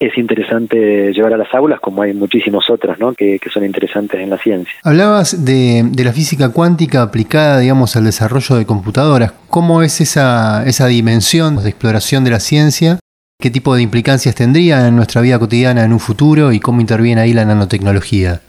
es 0.00 0.16
interesante 0.16 1.12
llevar 1.12 1.34
a 1.34 1.36
las 1.36 1.52
aulas, 1.52 1.78
como 1.78 2.00
hay 2.00 2.14
muchísimos 2.14 2.70
otros 2.70 2.98
¿no? 2.98 3.12
que, 3.12 3.38
son 3.52 3.66
interesantes 3.66 4.18
en 4.18 4.30
la 4.30 4.38
ciencia. 4.38 4.72
Hablabas 4.82 5.44
de, 5.44 5.84
la 6.02 6.12
física 6.12 6.52
cuántica 6.52 7.02
aplicada, 7.02 7.58
digamos, 7.58 7.96
al 7.96 8.04
desarrollo 8.04 8.56
de 8.56 8.64
computadoras. 8.64 9.32
¿Cómo 9.50 9.82
es 9.82 10.00
esa, 10.00 10.64
esa 10.66 10.86
dimensión 10.86 11.62
de 11.62 11.68
exploración 11.68 12.24
de 12.24 12.30
la 12.30 12.40
ciencia? 12.40 12.98
¿Qué 13.40 13.50
tipo 13.50 13.74
de 13.74 13.80
implicancias 13.80 14.34
tendría 14.34 14.86
en 14.86 14.96
nuestra 14.96 15.22
vida 15.22 15.38
cotidiana 15.38 15.82
en 15.82 15.94
un 15.94 15.98
futuro 15.98 16.52
y 16.52 16.60
cómo 16.60 16.82
interviene 16.82 17.22
ahí 17.22 17.32
la 17.32 17.46
nanotecnología? 17.46 18.40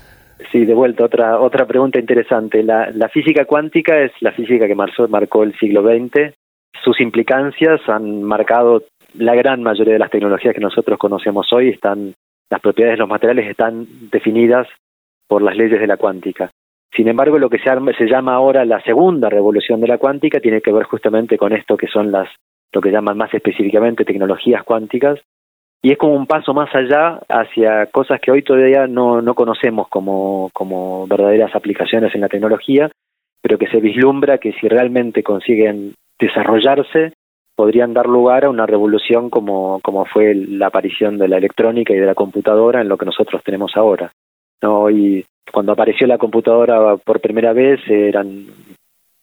Sí, 0.51 0.65
de 0.65 0.73
vuelta, 0.73 1.05
otra, 1.05 1.39
otra 1.39 1.65
pregunta 1.65 1.97
interesante. 1.97 2.61
La, 2.61 2.91
física 3.07 3.45
cuántica 3.45 3.97
es 4.01 4.11
la 4.19 4.33
física 4.33 4.67
que 4.67 4.75
marcó, 4.75 5.43
el 5.43 5.57
siglo 5.57 5.81
XX. 5.81 6.33
Sus 6.83 6.99
implicancias 6.99 7.79
han 7.87 8.21
marcado 8.23 8.83
la 9.13 9.33
gran 9.33 9.63
mayoría 9.63 9.93
de 9.93 9.99
las 9.99 10.11
tecnologías 10.11 10.53
que 10.53 10.59
nosotros 10.59 10.99
conocemos 10.99 11.47
hoy 11.53 11.69
están, 11.69 12.13
las 12.49 12.59
propiedades 12.59 12.97
de 12.97 12.99
los 12.99 13.09
materiales 13.09 13.49
están 13.49 13.87
definidas 14.11 14.67
por 15.25 15.41
las 15.41 15.55
leyes 15.55 15.79
de 15.79 15.87
la 15.87 15.95
cuántica. 15.95 16.51
Sin 16.93 17.07
embargo, 17.07 17.39
lo 17.39 17.49
que 17.49 17.59
se 17.59 18.05
llama 18.07 18.33
ahora 18.33 18.65
la 18.65 18.81
segunda 18.81 19.29
revolución 19.29 19.79
de 19.79 19.87
la 19.87 19.97
cuántica 19.97 20.41
tiene 20.41 20.59
que 20.59 20.73
ver 20.73 20.83
justamente 20.83 21.37
con 21.37 21.53
esto 21.53 21.77
que 21.77 21.87
son 21.87 22.11
las, 22.11 22.27
lo 22.71 22.81
que 22.81 22.91
llaman 22.91 23.17
más 23.17 23.33
específicamente 23.33 24.05
tecnologías 24.05 24.63
cuánticas, 24.63 25.19
y 25.83 25.91
es 25.91 25.97
como 25.97 26.13
un 26.13 26.27
paso 26.27 26.53
más 26.53 26.73
allá 26.75 27.19
hacia 27.27 27.87
cosas 27.87 28.21
que 28.21 28.31
hoy 28.31 28.43
todavía 28.43 28.85
no, 28.85 29.21
no 29.21 29.33
conocemos 29.33 29.87
como, 29.87 30.51
como 30.53 31.07
verdaderas 31.07 31.55
aplicaciones 31.55 32.13
en 32.13 32.21
la 32.21 32.29
tecnología, 32.29 32.91
pero 33.41 33.57
que 33.57 33.67
se 33.67 33.79
vislumbra 33.79 34.37
que 34.37 34.53
si 34.53 34.67
realmente 34.67 35.23
consiguen 35.23 35.95
desarrollarse, 36.19 37.13
podrían 37.55 37.93
dar 37.93 38.05
lugar 38.05 38.45
a 38.45 38.49
una 38.51 38.67
revolución 38.67 39.31
como, 39.31 39.79
como 39.81 40.05
fue 40.05 40.35
la 40.35 40.67
aparición 40.67 41.17
de 41.17 41.27
la 41.27 41.37
electrónica 41.37 41.93
y 41.93 41.97
de 41.97 42.05
la 42.05 42.15
computadora 42.15 42.81
en 42.81 42.87
lo 42.87 42.97
que 42.97 43.05
nosotros 43.07 43.43
tenemos 43.43 43.75
ahora. 43.75 44.11
¿no? 44.61 44.87
Y 44.91 45.25
cuando 45.51 45.71
apareció 45.71 46.05
la 46.05 46.19
computadora 46.19 46.97
por 46.97 47.19
primera 47.19 47.53
vez 47.53 47.79
eran 47.89 48.45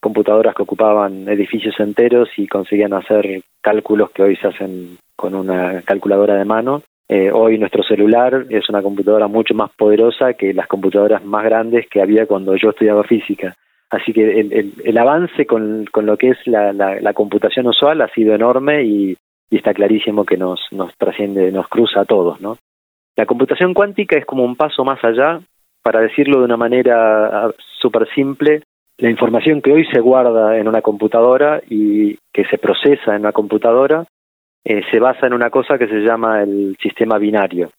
computadoras 0.00 0.54
que 0.54 0.62
ocupaban 0.62 1.28
edificios 1.28 1.78
enteros 1.80 2.28
y 2.36 2.46
conseguían 2.46 2.92
hacer 2.92 3.40
cálculos 3.60 4.10
que 4.10 4.22
hoy 4.22 4.36
se 4.36 4.48
hacen 4.48 4.98
con 5.16 5.34
una 5.34 5.82
calculadora 5.82 6.34
de 6.34 6.44
mano. 6.44 6.82
Eh, 7.08 7.30
hoy 7.32 7.58
nuestro 7.58 7.82
celular 7.82 8.46
es 8.50 8.68
una 8.68 8.82
computadora 8.82 9.28
mucho 9.28 9.54
más 9.54 9.70
poderosa 9.72 10.34
que 10.34 10.52
las 10.52 10.66
computadoras 10.66 11.24
más 11.24 11.44
grandes 11.44 11.88
que 11.88 12.02
había 12.02 12.26
cuando 12.26 12.54
yo 12.56 12.70
estudiaba 12.70 13.02
física. 13.04 13.56
Así 13.90 14.12
que 14.12 14.40
el, 14.84 14.98
avance 14.98 15.46
con, 15.46 15.86
lo 15.94 16.16
que 16.18 16.30
es 16.30 16.38
la, 16.46 16.72
la, 16.74 17.12
computación 17.14 17.66
usual 17.68 18.02
ha 18.02 18.08
sido 18.08 18.34
enorme 18.34 18.84
y, 18.84 19.16
está 19.50 19.72
clarísimo 19.72 20.26
que 20.26 20.36
nos, 20.36 20.60
trasciende, 20.98 21.50
nos 21.50 21.68
cruza 21.68 22.02
a 22.02 22.04
todos. 22.04 22.38
La 23.16 23.24
computación 23.24 23.72
cuántica 23.72 24.18
es 24.18 24.26
como 24.26 24.44
un 24.44 24.56
paso 24.56 24.84
más 24.84 25.02
allá, 25.02 25.40
para 25.82 26.00
decirlo 26.00 26.40
de 26.40 26.44
una 26.44 26.58
manera 26.58 27.46
ah, 27.46 27.50
súper 27.80 28.06
simple, 28.14 28.62
la 28.98 29.10
información 29.10 29.62
que 29.62 29.72
hoy 29.72 29.86
se 29.86 30.00
guarda 30.00 30.58
en 30.58 30.68
una 30.68 30.82
computadora 30.82 31.62
y 31.68 32.18
que 32.32 32.44
se 32.50 32.58
procesa 32.58 33.14
en 33.14 33.20
una 33.20 33.32
computadora 33.32 34.04
eh, 34.64 34.82
se 34.90 34.98
basa 34.98 35.26
en 35.26 35.32
una 35.32 35.50
cosa 35.50 35.78
que 35.78 35.86
se 35.86 36.00
llama 36.00 36.42
el 36.42 36.76
sistema 36.82 37.16
binario. 37.16 37.70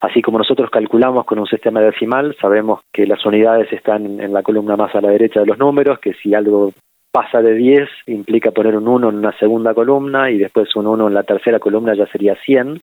Así 0.00 0.22
como 0.22 0.38
nosotros 0.38 0.70
calculamos 0.70 1.26
con 1.26 1.40
un 1.40 1.46
sistema 1.46 1.80
decimal, 1.80 2.36
sabemos 2.40 2.80
que 2.92 3.06
las 3.06 3.26
unidades 3.26 3.72
están 3.72 4.20
en 4.20 4.32
la 4.32 4.42
columna 4.42 4.76
más 4.76 4.94
a 4.94 5.00
la 5.00 5.10
derecha 5.10 5.40
de 5.40 5.46
los 5.46 5.58
números, 5.58 5.98
que 5.98 6.14
si 6.14 6.34
algo 6.34 6.72
pasa 7.10 7.42
de 7.42 7.54
10 7.54 7.88
implica 8.06 8.52
poner 8.52 8.76
un 8.76 8.86
1 8.86 9.08
en 9.08 9.16
una 9.16 9.36
segunda 9.38 9.74
columna 9.74 10.30
y 10.30 10.38
después 10.38 10.74
un 10.76 10.86
1 10.86 11.08
en 11.08 11.14
la 11.14 11.24
tercera 11.24 11.58
columna 11.58 11.94
ya 11.94 12.06
sería 12.06 12.36
100. 12.36 12.80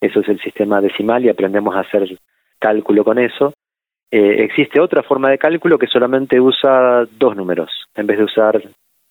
Eso 0.00 0.20
es 0.20 0.28
el 0.28 0.38
sistema 0.40 0.80
decimal 0.80 1.24
y 1.24 1.30
aprendemos 1.30 1.74
a 1.74 1.80
hacer 1.80 2.06
cálculo 2.58 3.02
con 3.02 3.18
eso. 3.18 3.54
Eh, 4.10 4.44
existe 4.44 4.80
otra 4.80 5.02
forma 5.02 5.30
de 5.30 5.38
cálculo 5.38 5.78
que 5.78 5.86
solamente 5.86 6.40
usa 6.40 7.06
dos 7.18 7.36
números. 7.36 7.70
En 7.94 8.06
vez 8.06 8.18
de 8.18 8.24
usar 8.24 8.62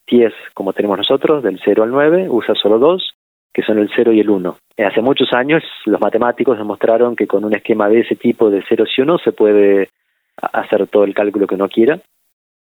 10 0.08 0.32
como 0.54 0.72
tenemos 0.72 0.98
nosotros, 0.98 1.42
del 1.42 1.60
0 1.64 1.84
al 1.84 1.90
9, 1.90 2.28
usa 2.30 2.54
solo 2.54 2.78
dos 2.78 3.14
que 3.52 3.62
son 3.62 3.78
el 3.78 3.90
0 3.94 4.12
y 4.12 4.20
el 4.20 4.30
1. 4.30 4.56
Eh, 4.76 4.84
hace 4.84 5.00
muchos 5.00 5.32
años 5.32 5.64
los 5.84 6.00
matemáticos 6.00 6.58
demostraron 6.58 7.16
que 7.16 7.26
con 7.26 7.44
un 7.44 7.54
esquema 7.54 7.88
de 7.88 8.00
ese 8.00 8.14
tipo 8.14 8.50
de 8.50 8.62
0 8.68 8.84
y 8.96 9.00
1 9.00 9.18
se 9.18 9.32
puede 9.32 9.88
hacer 10.36 10.86
todo 10.86 11.04
el 11.04 11.14
cálculo 11.14 11.46
que 11.46 11.56
uno 11.56 11.68
quiera. 11.68 11.98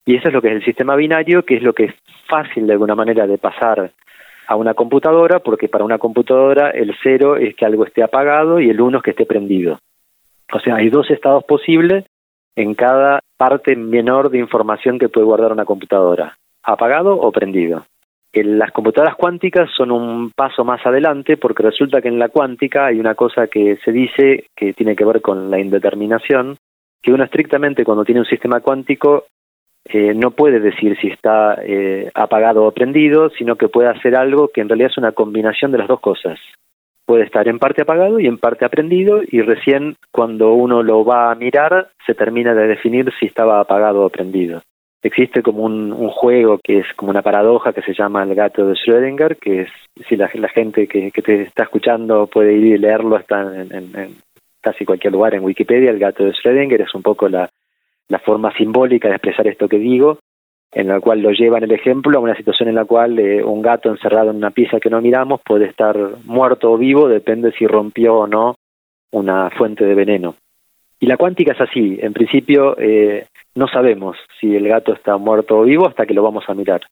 Y 0.05 0.17
eso 0.17 0.29
es 0.29 0.35
lo 0.35 0.43
que 0.43 0.49
es 0.49 0.55
el 0.55 0.65
sistema 0.65 0.97
binario, 0.97 1.45
que 1.45 1.57
es 1.57 1.63
lo 1.63 1.73
que 1.73 1.85
es 1.85 1.95
fácil 2.27 2.67
de 2.67 2.73
alguna 2.73 2.95
manera 2.95 3.27
de 3.27 3.39
pasar 3.39 3.93
a 4.47 4.57
una 4.57 4.75
computadora, 4.75 5.39
porque 5.39 5.69
para 5.69 5.85
una 5.85 5.99
computadora 5.99 6.71
el 6.71 6.97
0 7.03 7.37
es 7.37 7.55
que 7.55 7.65
algo 7.65 7.85
esté 7.85 8.03
apagado 8.03 8.59
y 8.59 8.69
el 8.71 8.81
1 8.81 8.99
es 8.99 9.05
que 9.05 9.11
esté 9.11 9.27
prendido. 9.27 9.79
O 10.53 10.59
sea, 10.59 10.77
hay 10.77 10.89
dos 10.89 11.09
estados 11.11 11.45
posibles 11.45 12.05
en 12.57 12.75
cada 12.75 13.21
parte 13.37 13.77
menor 13.77 14.31
de 14.31 14.39
información 14.39 14.99
que 14.99 15.09
puede 15.09 15.27
guardar 15.27 15.53
una 15.53 15.65
computadora, 15.65 16.37
apagado 16.63 17.15
o 17.15 17.33
prendido 17.33 17.85
las 18.33 18.71
computadoras 18.71 19.17
cuánticas 19.17 19.71
son 19.77 19.91
un 19.91 20.31
paso 20.31 20.65
más 20.65 20.85
adelante 20.87 21.37
porque 21.37 21.63
resulta 21.63 22.01
que 22.01 22.09
en 22.09 22.19
la 22.19 22.29
cuántica 22.29 22.87
hay 22.87 23.01
una 23.01 23.15
cosa 23.15 23.49
que 23.49 23.77
se 23.85 23.91
dice 23.91 24.47
que 24.55 24.73
tiene 24.73 24.95
que 24.95 25.05
ver 25.05 25.21
con 25.21 25.51
la 25.51 25.59
indeterminación, 25.59 26.57
que 27.03 27.13
uno 27.13 27.25
estrictamente 27.25 27.85
cuando 27.85 28.05
tiene 28.05 28.21
un 28.21 28.27
sistema 28.27 28.61
cuántico 28.61 29.25
eh, 29.85 30.15
no 30.15 30.31
puede 30.31 30.61
decir 30.61 30.97
si 31.01 31.09
está 31.09 31.57
eh, 31.63 32.11
apagado 32.15 32.65
o 32.65 32.73
prendido, 32.73 33.31
sino 33.31 33.57
que 33.57 33.69
puede 33.69 33.89
hacer 33.89 34.15
algo 34.15 34.49
que 34.49 34.61
en 34.61 34.69
realidad 34.69 34.91
es 34.93 34.99
una 34.99 35.13
combinación 35.13 35.73
de 35.73 35.79
las 35.79 35.89
dos 35.89 36.01
cosas. 36.01 36.39
Puede 37.11 37.25
estar 37.25 37.49
en 37.49 37.59
parte 37.59 37.83
apagado 37.83 38.21
y 38.21 38.29
en 38.29 38.39
parte 38.39 38.65
aprendido 38.65 39.21
y 39.27 39.41
recién 39.41 39.97
cuando 40.13 40.53
uno 40.53 40.85
lo 40.85 41.05
va 41.05 41.33
a 41.33 41.35
mirar 41.35 41.89
se 42.07 42.15
termina 42.15 42.55
de 42.55 42.69
definir 42.69 43.13
si 43.19 43.27
estaba 43.27 43.59
apagado 43.59 44.05
o 44.05 44.11
prendido. 44.11 44.63
Existe 45.03 45.43
como 45.43 45.65
un, 45.65 45.91
juego 46.11 46.61
que 46.63 46.79
es 46.79 46.87
como 46.95 47.11
una 47.11 47.23
paradoja 47.23 47.73
que 47.73 47.83
se 47.83 47.95
llama 47.95 48.23
el 48.23 48.37
gato 48.37 48.65
de 48.65 48.75
Schrödinger, 48.75 49.37
que 49.41 49.63
es, 49.63 49.71
si 50.09 50.15
la, 50.15 50.29
gente 50.29 50.87
que, 50.87 51.11
te 51.11 51.43
está 51.43 51.65
escuchando 51.65 52.29
puede 52.29 52.53
ir 52.53 52.77
y 52.77 52.79
leerlo, 52.79 53.17
está 53.17 53.41
en, 53.41 54.15
casi 54.61 54.85
cualquier 54.85 55.13
lugar 55.13 55.35
en 55.35 55.43
Wikipedia, 55.43 55.91
el 55.91 55.99
gato 55.99 56.23
de 56.23 56.31
Schrödinger 56.31 56.81
es 56.81 56.95
un 56.95 57.03
poco 57.03 57.29
la, 57.29 57.51
forma 58.25 58.57
simbólica 58.57 59.09
de 59.09 59.17
expresar 59.17 59.49
esto 59.49 59.67
que 59.67 59.81
digo, 59.81 60.21
en 60.73 60.89
la 60.89 61.01
cual 61.01 61.21
lo 61.21 61.31
llevan 61.31 61.65
el 61.65 61.73
ejemplo 61.73 62.19
a 62.19 62.23
una 62.23 62.37
situación 62.37 62.69
en 62.69 62.77
la 62.77 62.85
cual 62.85 63.19
eh, 63.19 63.43
un 63.43 63.61
gato 63.61 63.91
encerrado 63.91 64.31
en 64.31 64.37
una 64.37 64.51
pieza 64.51 64.79
que 64.79 64.91
no 64.91 65.01
miramos 65.01 65.41
puede 65.45 65.67
estar 65.67 65.97
muerto 66.25 66.73
o 66.73 66.79
vivo, 66.79 67.09
depende 67.09 67.53
si 67.53 67.67
rompió 67.67 68.19
o 68.19 68.27
no 68.27 68.57
una 69.13 69.51
fuente 69.51 69.85
de 69.85 69.95
veneno. 69.95 70.37
Y 71.01 71.07
la 71.07 71.17
cuántica 71.17 71.53
es 71.53 71.61
así, 71.61 71.99
en 72.01 72.13
principio 72.13 72.77
eh, 72.79 73.27
no 73.55 73.67
sabemos 73.67 74.17
si 74.39 74.55
el 74.55 74.69
gato 74.69 74.93
está 74.93 75.17
muerto 75.17 75.59
o 75.59 75.65
vivo 75.65 75.89
hasta 75.89 76.07
que 76.07 76.15
lo 76.15 76.23
vamos 76.23 76.45
a 76.49 76.55
mirar. 76.55 76.83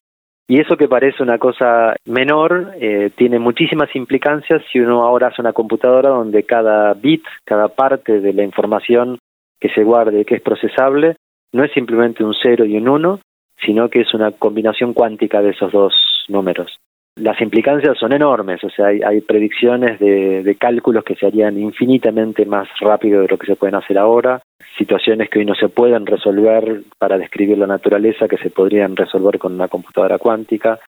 Y 0.47 0.59
eso 0.59 0.77
que 0.77 0.87
parece 0.87 1.21
una 1.21 1.37
cosa 1.37 1.95
menor 2.05 2.73
eh, 2.81 3.11
tiene 3.15 3.37
muchísimas 3.37 3.95
implicancias 3.95 4.63
si 4.71 4.79
uno 4.79 5.03
ahora 5.03 5.27
hace 5.27 5.43
una 5.43 5.53
computadora 5.53 6.09
donde 6.09 6.41
cada 6.41 6.95
bit, 6.95 7.23
cada 7.45 7.67
parte 7.67 8.19
de 8.19 8.33
la 8.33 8.43
información 8.43 9.19
que 9.59 9.69
se 9.69 9.83
guarde, 9.83 10.25
que 10.25 10.35
es 10.35 10.41
procesable, 10.41 11.17
no 11.53 11.63
es 11.63 11.71
simplemente 11.73 12.23
un 12.23 12.33
0 12.33 12.65
y 12.65 12.77
un 12.77 12.89
1, 12.89 13.19
sino 13.65 13.89
que 13.89 14.01
es 14.01 14.13
una 14.13 14.31
combinación 14.31 14.93
cuántica 14.93 15.41
de 15.41 15.51
esos 15.51 15.71
dos 15.71 15.93
números. 16.27 16.79
Las 17.15 17.41
implicancias 17.41 17.97
son 17.97 18.13
enormes, 18.13 18.63
o 18.63 18.69
sea, 18.69 18.87
hay, 18.87 19.19
predicciones 19.21 19.99
de, 19.99 20.55
cálculos 20.57 21.03
que 21.03 21.15
se 21.15 21.25
harían 21.25 21.59
infinitamente 21.59 22.45
más 22.45 22.69
rápido 22.79 23.21
de 23.21 23.27
lo 23.27 23.37
que 23.37 23.47
se 23.47 23.57
pueden 23.57 23.75
hacer 23.75 23.97
ahora, 23.97 24.41
situaciones 24.77 25.29
que 25.29 25.39
hoy 25.39 25.45
no 25.45 25.55
se 25.55 25.67
pueden 25.67 26.05
resolver 26.05 26.83
para 26.97 27.17
describir 27.17 27.57
la 27.57 27.67
naturaleza 27.67 28.29
que 28.29 28.37
se 28.37 28.49
podrían 28.49 28.95
resolver 28.95 29.37
con 29.37 29.53
una 29.53 29.67
computadora 29.67 30.17
cuántica. 30.17 30.79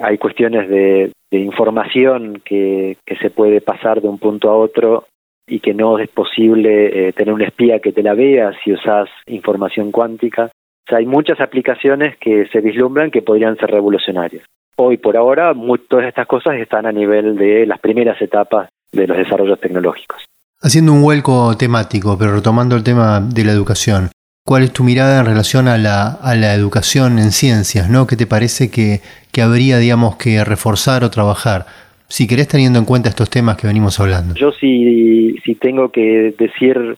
Hay 0.00 0.16
cuestiones 0.16 0.68
de, 0.70 1.12
información 1.30 2.40
que, 2.42 2.96
que, 3.04 3.16
se 3.16 3.28
puede 3.28 3.60
pasar 3.60 4.00
de 4.00 4.08
un 4.08 4.18
punto 4.18 4.48
a 4.48 4.56
otro 4.56 5.04
y 5.46 5.60
que 5.60 5.74
no 5.74 5.98
es 5.98 6.08
posible 6.08 7.08
eh, 7.08 7.12
tener 7.12 7.34
un 7.34 7.42
espía 7.42 7.80
que 7.80 7.92
te 7.92 8.02
la 8.02 8.14
vea 8.14 8.52
si 8.64 8.72
usas 8.72 9.08
información 9.26 9.92
cuántica. 9.92 10.50
O 10.86 10.88
sea, 10.88 10.98
hay 10.98 11.06
muchas 11.06 11.40
aplicaciones 11.40 12.16
que 12.18 12.46
se 12.52 12.60
vislumbran 12.60 13.10
que 13.10 13.22
podrían 13.22 13.56
ser 13.56 13.70
revolucionarias. 13.70 14.44
Hoy, 14.76 14.98
por 14.98 15.16
ahora, 15.16 15.52
todas 15.88 16.06
estas 16.06 16.28
cosas 16.28 16.54
están 16.56 16.86
a 16.86 16.92
nivel 16.92 17.36
de 17.36 17.66
las 17.66 17.80
primeras 17.80 18.20
etapas 18.22 18.68
de 18.92 19.06
los 19.06 19.16
desarrollos 19.16 19.58
tecnológicos. 19.58 20.24
Haciendo 20.60 20.92
un 20.92 21.02
vuelco 21.02 21.56
temático, 21.56 22.16
pero 22.16 22.36
retomando 22.36 22.76
el 22.76 22.84
tema 22.84 23.20
de 23.20 23.44
la 23.44 23.52
educación, 23.52 24.10
¿cuál 24.44 24.62
es 24.62 24.72
tu 24.72 24.84
mirada 24.84 25.18
en 25.18 25.26
relación 25.26 25.66
a 25.66 25.76
la, 25.76 26.08
a 26.08 26.36
la 26.36 26.54
educación 26.54 27.18
en 27.18 27.32
ciencias? 27.32 27.90
¿no? 27.90 28.06
¿Qué 28.06 28.14
te 28.14 28.26
parece 28.26 28.70
que, 28.70 29.00
que 29.32 29.42
habría, 29.42 29.78
digamos, 29.78 30.16
que 30.16 30.44
reforzar 30.44 31.02
o 31.02 31.10
trabajar? 31.10 31.66
Si 32.08 32.28
querés 32.28 32.46
teniendo 32.46 32.78
en 32.78 32.84
cuenta 32.84 33.08
estos 33.08 33.28
temas 33.28 33.56
que 33.56 33.66
venimos 33.66 33.98
hablando. 33.98 34.34
Yo 34.34 34.52
sí, 34.52 35.34
sí 35.44 35.56
tengo 35.56 35.90
que 35.90 36.32
decir 36.38 36.96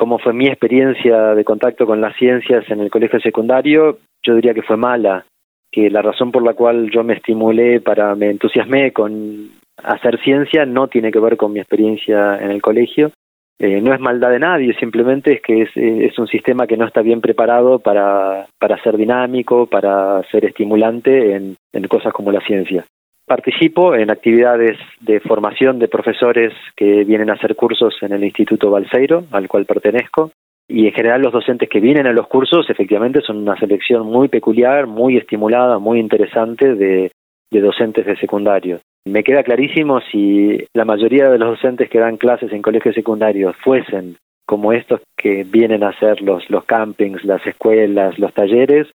cómo 0.00 0.18
fue 0.18 0.32
mi 0.32 0.46
experiencia 0.46 1.34
de 1.34 1.44
contacto 1.44 1.84
con 1.84 2.00
las 2.00 2.16
ciencias 2.16 2.64
en 2.70 2.80
el 2.80 2.90
colegio 2.90 3.20
secundario, 3.20 3.98
yo 4.22 4.34
diría 4.34 4.54
que 4.54 4.62
fue 4.62 4.78
mala, 4.78 5.26
que 5.70 5.90
la 5.90 6.00
razón 6.00 6.32
por 6.32 6.42
la 6.42 6.54
cual 6.54 6.90
yo 6.90 7.04
me 7.04 7.12
estimulé 7.12 7.82
para, 7.82 8.14
me 8.14 8.30
entusiasmé 8.30 8.94
con 8.94 9.50
hacer 9.76 10.18
ciencia 10.22 10.64
no 10.64 10.88
tiene 10.88 11.10
que 11.10 11.20
ver 11.20 11.36
con 11.36 11.52
mi 11.52 11.60
experiencia 11.60 12.38
en 12.38 12.50
el 12.50 12.62
colegio. 12.62 13.10
Eh, 13.58 13.82
no 13.82 13.92
es 13.92 14.00
maldad 14.00 14.30
de 14.30 14.38
nadie, 14.38 14.72
simplemente 14.80 15.34
es 15.34 15.42
que 15.42 15.62
es, 15.64 15.70
es, 15.76 16.18
un 16.18 16.28
sistema 16.28 16.66
que 16.66 16.78
no 16.78 16.86
está 16.86 17.02
bien 17.02 17.20
preparado 17.20 17.78
para, 17.78 18.46
para 18.58 18.82
ser 18.82 18.96
dinámico, 18.96 19.66
para 19.66 20.22
ser 20.30 20.46
estimulante 20.46 21.34
en 21.34 21.56
cosas 21.88 22.14
como 22.14 22.32
la 22.32 22.40
ciencia. 22.40 22.86
Participo 23.30 23.94
en 23.94 24.10
actividades 24.10 24.76
de 24.98 25.20
formación 25.20 25.78
de 25.78 25.86
profesores 25.86 26.52
que 26.74 27.04
vienen 27.04 27.30
a 27.30 27.34
hacer 27.34 27.54
cursos 27.54 27.94
en 28.00 28.12
el 28.12 28.24
Instituto 28.24 28.72
Balseiro, 28.72 29.22
al 29.30 29.46
cual 29.46 29.66
pertenezco, 29.66 30.32
y 30.66 30.88
en 30.88 30.92
general 30.92 31.22
los 31.22 31.32
docentes 31.32 31.68
que 31.68 31.78
vienen 31.78 32.08
a 32.08 32.12
los 32.12 32.26
cursos 32.26 32.68
efectivamente 32.68 33.20
son 33.20 33.36
una 33.36 33.56
selección 33.56 34.04
muy 34.04 34.26
peculiar, 34.26 34.88
muy 34.88 35.16
estimulada, 35.16 35.78
muy 35.78 36.00
interesante 36.00 36.74
de, 36.74 37.12
docentes 37.52 38.04
de 38.04 38.16
secundario. 38.16 38.80
Me 39.06 39.22
queda 39.22 39.44
clarísimo 39.44 40.00
si 40.10 40.66
la 40.74 40.84
mayoría 40.84 41.30
de 41.30 41.38
los 41.38 41.50
docentes 41.50 41.88
que 41.88 42.00
dan 42.00 42.16
clases 42.16 42.52
en 42.52 42.62
colegios 42.62 42.96
secundarios 42.96 43.54
fuesen 43.58 44.16
como 44.44 44.72
estos 44.72 45.02
que 45.16 45.44
vienen 45.44 45.84
a 45.84 45.90
hacer 45.90 46.20
los, 46.20 46.50
los 46.50 46.64
campings, 46.64 47.24
las 47.24 47.46
escuelas, 47.46 48.18
los 48.18 48.34
talleres, 48.34 48.88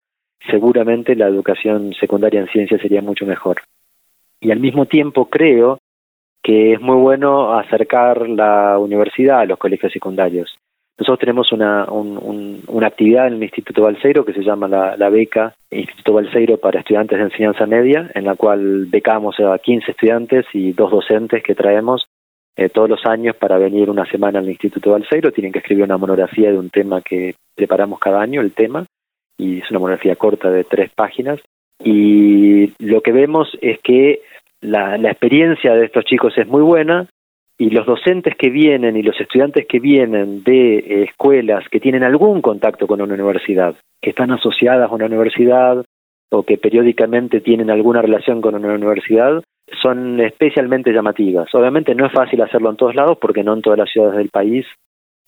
seguramente 0.51 1.15
la 1.15 1.27
educación 1.27 1.93
secundaria 1.93 2.41
en 2.41 2.49
ciencia 2.49 2.77
sería 2.79 3.01
mucho 3.01 3.25
mejor. 3.25 3.61
Y 4.39 4.51
al 4.51 4.59
mismo 4.59 4.85
tiempo 4.85 5.25
creo 5.25 5.79
que 6.43 6.73
es 6.73 6.81
muy 6.81 6.97
bueno 6.97 7.57
acercar 7.57 8.29
la 8.29 8.77
universidad 8.77 9.39
a 9.39 9.45
los 9.45 9.57
colegios 9.57 9.91
secundarios. 9.91 10.57
Nosotros 10.97 11.19
tenemos 11.19 11.51
una, 11.51 11.85
una 11.89 12.87
actividad 12.87 13.27
en 13.27 13.33
el 13.33 13.43
Instituto 13.43 13.81
Balseiro 13.81 14.23
que 14.23 14.31
se 14.31 14.43
llama 14.43 14.67
la, 14.67 15.09
beca 15.09 15.53
Instituto 15.69 16.13
Balseiro 16.13 16.57
para 16.57 16.79
estudiantes 16.79 17.17
de 17.17 17.25
enseñanza 17.25 17.65
media, 17.65 18.09
en 18.13 18.23
la 18.23 18.35
cual 18.35 18.85
becamos 18.85 19.37
a 19.39 19.57
15 19.57 19.91
estudiantes 19.91 20.45
y 20.53 20.71
dos 20.71 20.91
docentes 20.91 21.43
que 21.43 21.53
traemos 21.53 22.07
eh, 22.55 22.69
todos 22.69 22.89
los 22.89 23.05
años 23.05 23.35
para 23.35 23.57
venir 23.57 23.89
una 23.89 24.05
semana 24.05 24.39
al 24.39 24.49
Instituto 24.49 24.91
Balseiro. 24.91 25.33
Tienen 25.33 25.51
que 25.51 25.59
escribir 25.59 25.83
una 25.83 25.97
monografía 25.97 26.51
de 26.51 26.59
un 26.59 26.69
tema 26.69 27.01
que 27.01 27.35
preparamos 27.55 27.99
cada 27.99 28.21
año, 28.21 28.39
el 28.39 28.53
tema, 28.53 28.85
y 29.37 29.59
es 29.59 29.69
una 29.71 29.79
monografía 29.79 30.15
corta 30.15 30.49
de 30.49 30.63
tres 30.63 30.91
páginas. 30.95 31.41
Y 31.83 32.73
lo 32.79 33.01
que 33.01 33.11
vemos 33.11 33.49
es 33.61 33.79
que 33.79 34.21
la, 34.61 34.95
experiencia 34.95 35.73
de 35.73 35.85
estos 35.85 36.05
chicos 36.05 36.37
es 36.37 36.47
muy 36.47 36.61
buena, 36.61 37.07
y 37.57 37.69
los 37.69 37.85
docentes 37.85 38.35
que 38.35 38.49
vienen 38.49 38.97
y 38.97 39.01
los 39.01 39.19
estudiantes 39.19 39.65
que 39.65 39.79
vienen 39.79 40.43
de 40.43 41.03
escuelas 41.03 41.63
que 41.69 41.79
tienen 41.79 42.03
algún 42.03 42.41
contacto 42.41 42.85
con 42.85 43.01
una 43.01 43.13
universidad, 43.13 43.75
que 44.01 44.09
están 44.09 44.31
asociadas 44.31 44.91
a 44.91 44.93
una 44.93 45.05
universidad 45.05 45.85
o 46.31 46.43
que 46.43 46.57
periódicamente 46.57 47.39
tienen 47.39 47.69
alguna 47.69 48.01
relación 48.01 48.41
con 48.41 48.55
una 48.55 48.73
universidad, 48.73 49.41
son 49.81 50.19
especialmente 50.19 50.91
llamativas. 50.91 51.53
Obviamente 51.55 51.95
no 51.95 52.07
es 52.07 52.11
fácil 52.11 52.41
hacerlo 52.41 52.71
en 52.71 52.75
todos 52.75 52.95
lados 52.95 53.17
porque 53.19 53.43
no 53.43 53.53
en 53.53 53.61
todas 53.61 53.79
las 53.79 53.89
ciudades 53.89 54.17
del 54.17 54.29
país 54.29 54.65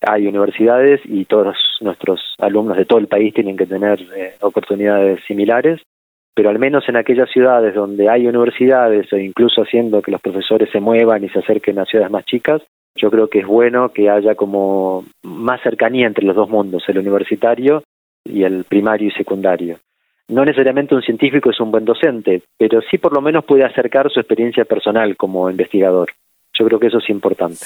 hay 0.01 0.27
universidades 0.27 1.01
y 1.05 1.25
todos 1.25 1.55
nuestros 1.81 2.35
alumnos 2.39 2.77
de 2.77 2.85
todo 2.85 2.99
el 2.99 3.07
país 3.07 3.33
tienen 3.33 3.57
que 3.57 3.65
tener 3.65 3.99
eh, 4.15 4.35
oportunidades 4.41 5.21
similares, 5.25 5.81
pero 6.37 6.51
al 6.51 6.59
menos 6.59 6.87
en 6.87 6.97
aquellas 6.97 7.31
ciudades 7.31 7.73
donde 7.73 8.09
hay 8.09 8.27
universidades 8.27 9.11
o 9.11 9.17
incluso 9.17 9.63
haciendo 9.63 10.03
que 10.03 10.11
los 10.11 10.21
profesores 10.21 10.69
se 10.71 10.79
muevan 10.79 11.23
y 11.23 11.29
se 11.29 11.39
acerquen 11.39 11.79
a 11.79 11.85
ciudades 11.85 12.11
más 12.11 12.25
chicas, 12.25 12.61
yo 12.95 13.09
creo 13.09 13.27
que 13.27 13.39
es 13.39 13.47
bueno 13.47 13.89
que 13.89 14.07
haya 14.07 14.35
como 14.35 15.03
más 15.23 15.59
cercanía 15.63 16.05
entre 16.05 16.25
los 16.25 16.35
dos 16.35 16.47
mundos, 16.47 16.83
el 16.89 16.99
universitario 16.99 17.81
y 18.23 18.43
el 18.43 18.65
primario 18.65 19.07
y 19.07 19.11
secundario. 19.13 19.79
No 20.27 20.45
necesariamente 20.45 20.93
un 20.93 21.01
científico 21.01 21.49
es 21.49 21.59
un 21.59 21.71
buen 21.71 21.85
docente, 21.85 22.43
pero 22.55 22.81
sí 22.81 22.99
por 22.99 23.13
lo 23.13 23.21
menos 23.21 23.43
puede 23.43 23.65
acercar 23.65 24.11
su 24.11 24.19
experiencia 24.19 24.63
personal 24.63 25.17
como 25.17 25.49
investigador. 25.49 26.11
Yo 26.53 26.67
creo 26.67 26.79
que 26.79 26.87
eso 26.87 26.99
es 26.99 27.09
importante. 27.09 27.65